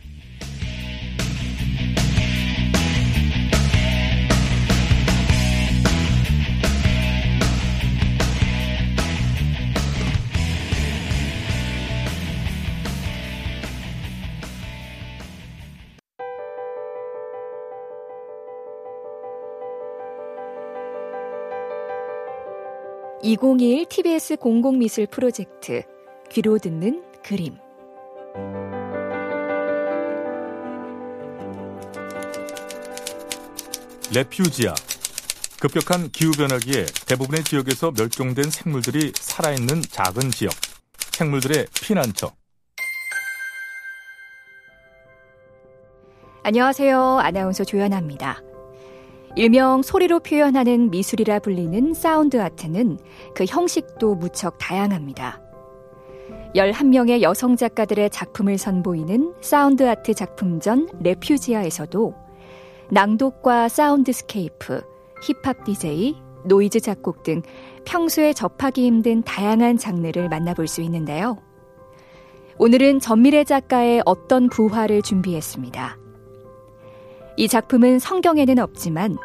2021 23.27 23.87
TBS 23.89 24.37
공공미술 24.37 25.07
프로젝트 25.07 25.83
귀로 26.31 26.57
듣는 26.59 27.03
그림 27.21 27.57
레퓨지아. 34.15 34.73
급격한 35.59 36.09
기후변화기에 36.11 36.85
대부분의 37.05 37.43
지역에서 37.43 37.91
멸종된 37.91 38.49
생물들이 38.49 39.11
살아있는 39.13 39.81
작은 39.81 40.31
지역. 40.31 40.53
생물들의 41.11 41.67
피난처. 41.73 42.31
안녕하세요. 46.43 47.19
아나운서 47.19 47.65
조연아입니다. 47.65 48.41
일명 49.38 49.84
소리로 49.84 50.21
표현하는 50.21 50.89
미술이라 50.89 51.39
불리는 51.39 51.93
sound 51.93 52.41
art는 52.41 52.97
그 53.36 53.45
형식도 53.47 54.15
무척 54.15 54.58
다양합니다. 54.58 55.39
11명의 56.56 57.21
여성 57.21 57.56
작가들의 57.56 58.10
작품을 58.10 58.58
선보이는 58.58 59.36
sound 59.41 59.88
art 59.88 60.15
작품전 60.15 60.89
레퓨지아에서도 61.02 62.15
낭독과 62.89 63.69
soundscape, 63.69 64.82
힙합 65.21 65.63
DJ, 65.65 66.15
노이즈 66.45 66.80
작곡 66.80 67.21
등 67.21 67.43
평소에 67.86 68.34
접하기 68.34 68.84
힘든 68.84 69.21
다양한 69.21 69.78
장르를 69.78 70.30
만나볼 70.30 70.67
수 70.67 70.82
있는데요. 70.82 71.38
오늘은 72.58 73.00
전미래 73.00 73.43
작가의 73.43 74.02
어떤 74.04 74.50
부화를 74.50 75.04
준비했습니다. 75.04 76.07
이 77.38 77.47
작품은 77.47 78.00
성경에는 78.00 78.58
없지만 78.58 79.17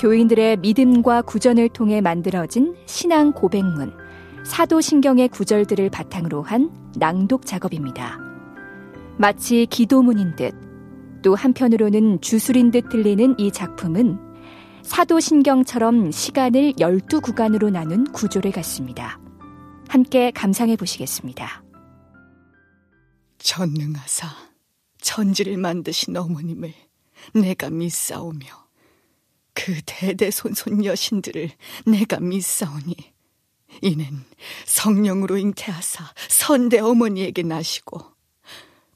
교인들의 0.00 0.56
믿음과 0.56 1.22
구전을 1.22 1.68
통해 1.68 2.00
만들어진 2.00 2.74
신앙 2.86 3.32
고백문, 3.32 3.92
사도신경의 4.44 5.28
구절들을 5.28 5.88
바탕으로 5.88 6.42
한 6.42 6.70
낭독 6.96 7.46
작업입니다. 7.46 8.18
마치 9.16 9.66
기도문인 9.66 10.34
듯, 10.34 10.52
또 11.22 11.36
한편으로는 11.36 12.20
주술인 12.20 12.72
듯 12.72 12.88
들리는 12.88 13.36
이 13.38 13.52
작품은 13.52 14.18
사도신경처럼 14.82 16.10
시간을 16.10 16.72
12구간으로 16.72 17.70
나눈 17.70 18.04
구조를 18.04 18.50
갖습니다. 18.50 19.20
함께 19.88 20.32
감상해 20.32 20.74
보시겠습니다. 20.76 21.62
전능하사 23.38 24.26
천지를 25.00 25.56
만드신 25.56 26.16
어머님을 26.16 26.72
내가 27.32 27.70
믿사오며 27.70 28.46
그 29.54 29.80
대대손손 29.86 30.84
여신들을 30.84 31.50
내가 31.86 32.20
믿사오니 32.20 32.96
이는 33.82 34.24
성령으로 34.66 35.38
잉태하사 35.38 36.12
선대 36.28 36.78
어머니에게 36.80 37.42
나시고 37.42 38.00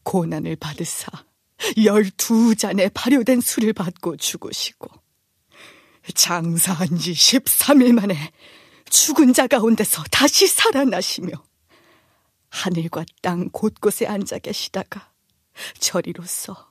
고난을 0.02 0.56
받으사 0.56 1.10
열두 1.82 2.54
잔의 2.54 2.90
발효된 2.94 3.40
술을 3.40 3.72
받고 3.72 4.16
죽으시고 4.16 4.88
장사한 6.14 6.96
지 6.98 7.12
13일 7.12 7.92
만에 7.92 8.32
죽은 8.88 9.32
자 9.32 9.46
가운데서 9.46 10.04
다시 10.10 10.46
살아나시며 10.46 11.30
하늘과 12.50 13.04
땅 13.20 13.50
곳곳에 13.50 14.06
앉아 14.06 14.38
계시다가 14.38 15.12
저리로서 15.78 16.67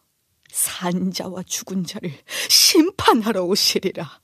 산자와 0.57 1.43
죽은 1.43 1.83
자를 1.83 2.11
심판하러 2.49 3.43
오시리라. 3.43 4.21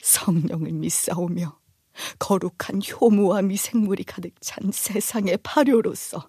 성령을 0.00 0.72
믿사오며 0.72 1.58
거룩한 2.20 2.80
효무와 2.88 3.42
미생물이 3.42 4.04
가득 4.04 4.34
찬 4.40 4.70
세상의 4.70 5.38
발효로서 5.42 6.28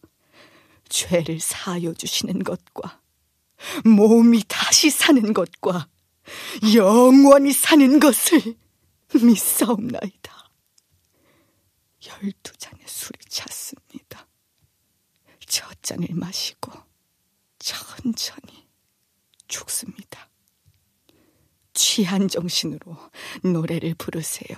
죄를 0.90 1.40
사하여 1.40 1.94
주시는 1.94 2.44
것과 2.44 3.02
몸이 3.86 4.44
다시 4.48 4.90
사는 4.90 5.34
것과 5.34 5.88
영원히 6.76 7.54
사는 7.54 8.00
것을 8.00 8.58
믿사옵나이다. 9.14 10.50
열두 12.08 12.58
잔의 12.58 12.82
술이 12.88 13.20
찼습니다. 13.30 14.28
첫 15.46 15.82
잔을 15.84 16.08
마시고 16.14 16.72
천천히 17.60 18.63
죽습니다. 19.54 20.30
취한 21.74 22.28
정신으로 22.28 22.98
노래를 23.44 23.94
부르세요. 23.96 24.58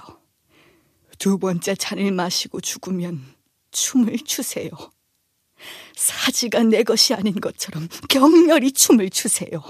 두 1.18 1.38
번째 1.38 1.76
잔을 1.76 2.12
마시고 2.12 2.62
죽으면 2.62 3.24
춤을 3.72 4.20
추세요. 4.20 4.70
사지가 5.96 6.64
내 6.64 6.84
것이 6.84 7.14
아닌 7.14 7.40
것처럼 7.40 7.88
격렬히 8.10 8.72
춤을 8.72 9.10
추세요. 9.10 9.62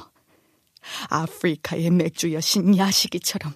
아프리카의 1.09 1.89
맥주 1.91 2.31
여신 2.33 2.77
야시기처럼 2.77 3.53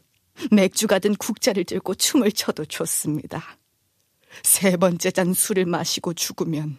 맥주 0.51 0.88
가 0.88 0.99
든 0.99 1.15
국자를 1.15 1.65
들고 1.65 1.95
춤을 1.95 2.32
춰도 2.32 2.65
좋습니다. 2.65 3.58
세 4.43 4.77
번째 4.77 5.12
잔 5.12 5.34
술을 5.34 5.65
마시고 5.65 6.13
죽으면 6.13 6.77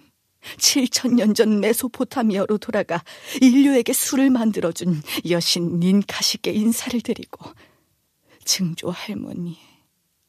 7천년 0.57 1.35
전 1.35 1.61
메소포타미아로 1.61 2.59
돌아가 2.59 3.03
인류에게 3.41 3.93
술을 3.93 4.31
만들어준 4.31 5.03
여신 5.31 5.81
닌카시께 5.81 6.53
인사를 6.53 7.01
드리고 7.01 7.45
증조 8.45 8.91
할머니, 8.91 9.59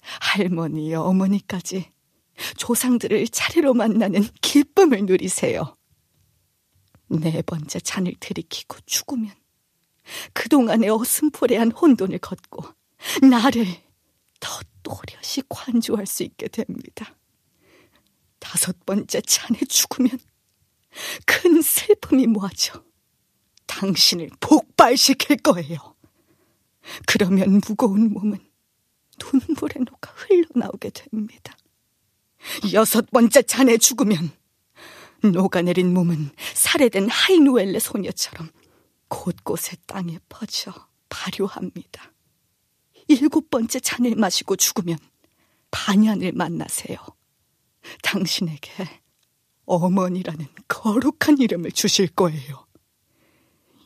할머니, 0.02 0.94
어머니까지 0.94 1.92
조상들을 2.58 3.28
차례로 3.28 3.74
만나는 3.74 4.24
기쁨을 4.42 5.06
누리세요. 5.06 5.76
네 7.10 7.42
번째 7.42 7.80
잔을 7.80 8.14
들이키고 8.20 8.78
죽으면 8.86 9.34
그동안의 10.34 10.90
어슴푸레한 10.90 11.72
혼돈을 11.72 12.20
걷고 12.20 12.64
나를 13.30 13.66
더 14.40 14.60
또렷이 14.84 15.44
관조할 15.48 16.06
수 16.06 16.24
있게 16.24 16.48
됩니다. 16.48 17.16
다섯 18.62 18.86
번째 18.86 19.22
잔에 19.22 19.58
죽으면 19.68 20.20
큰 21.26 21.64
슬픔이 21.64 22.28
모아져 22.28 22.84
당신을 23.66 24.30
폭발시킬 24.40 25.38
거예요. 25.38 25.96
그러면 27.08 27.60
무거운 27.68 28.14
몸은 28.14 28.38
눈물에 29.20 29.80
녹아 29.80 30.14
흘러나오게 30.14 30.92
됩니다. 30.92 31.58
여섯 32.74 33.10
번째 33.10 33.42
잔에 33.42 33.78
죽으면 33.78 34.32
녹아내린 35.24 35.92
몸은 35.92 36.30
살해된 36.54 37.10
하이누엘레 37.10 37.80
소녀처럼 37.80 38.52
곳곳에 39.08 39.76
땅에 39.88 40.20
퍼져 40.30 40.72
발효합니다. 41.10 42.14
일곱 43.08 43.50
번째 43.50 43.80
잔을 43.80 44.14
마시고 44.16 44.56
죽으면 44.56 45.00
반얀을 45.72 46.34
만나세요. 46.34 47.00
당신에게 48.04 48.72
어머니라는 49.66 50.48
거룩한 50.68 51.38
이름을 51.40 51.72
주실 51.72 52.08
거예요. 52.10 52.66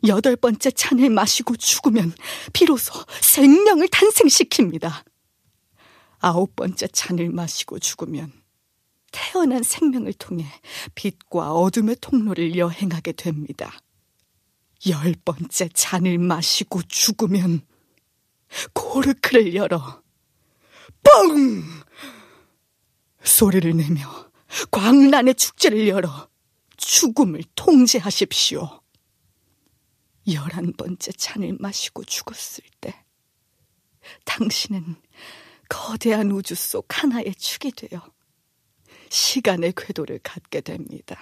여덟 0.07 0.35
번째 0.35 0.71
잔을 0.71 1.09
마시고 1.09 1.55
죽으면 1.55 2.13
비로소 2.53 2.93
생명을 3.21 3.87
탄생시킵니다. 3.87 5.03
아홉 6.19 6.55
번째 6.55 6.87
잔을 6.87 7.29
마시고 7.29 7.79
죽으면 7.79 8.31
태어난 9.11 9.63
생명을 9.63 10.13
통해 10.13 10.45
빛과 10.93 11.53
어둠의 11.53 11.97
통로를 12.01 12.57
여행하게 12.57 13.13
됩니다. 13.13 13.71
열 14.89 15.15
번째 15.23 15.69
잔을 15.69 16.17
마시고 16.17 16.81
죽으면 16.83 17.61
코르크를 18.73 19.55
열어 19.55 20.01
뻥! 21.03 21.63
소리를 23.25 23.75
내며 23.75 24.31
광란의 24.71 25.35
축제를 25.35 25.87
열어 25.87 26.29
죽음을 26.77 27.43
통제하십시오. 27.55 28.81
열한 30.31 30.73
번째 30.73 31.11
잔을 31.11 31.57
마시고 31.59 32.03
죽었을 32.03 32.63
때 32.81 33.03
당신은 34.23 34.95
거대한 35.67 36.31
우주 36.31 36.55
속 36.55 36.85
하나의 36.89 37.33
축이 37.35 37.71
되어 37.71 38.01
시간의 39.09 39.73
궤도를 39.75 40.19
갖게 40.19 40.61
됩니다. 40.61 41.19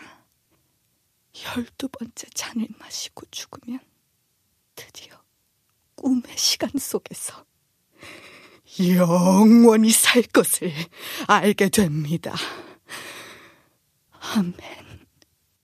열두 1.57 1.87
번째 1.89 2.27
잔을 2.33 2.67
마시고 2.79 3.25
죽으면 3.31 3.79
드디어 4.75 5.21
꿈의 5.95 6.37
시간 6.37 6.69
속에서 6.77 7.45
영원히 8.79 9.91
살 9.91 10.23
것을 10.23 10.71
알게 11.27 11.69
됩니다. 11.69 12.33
아멘. 14.35 14.82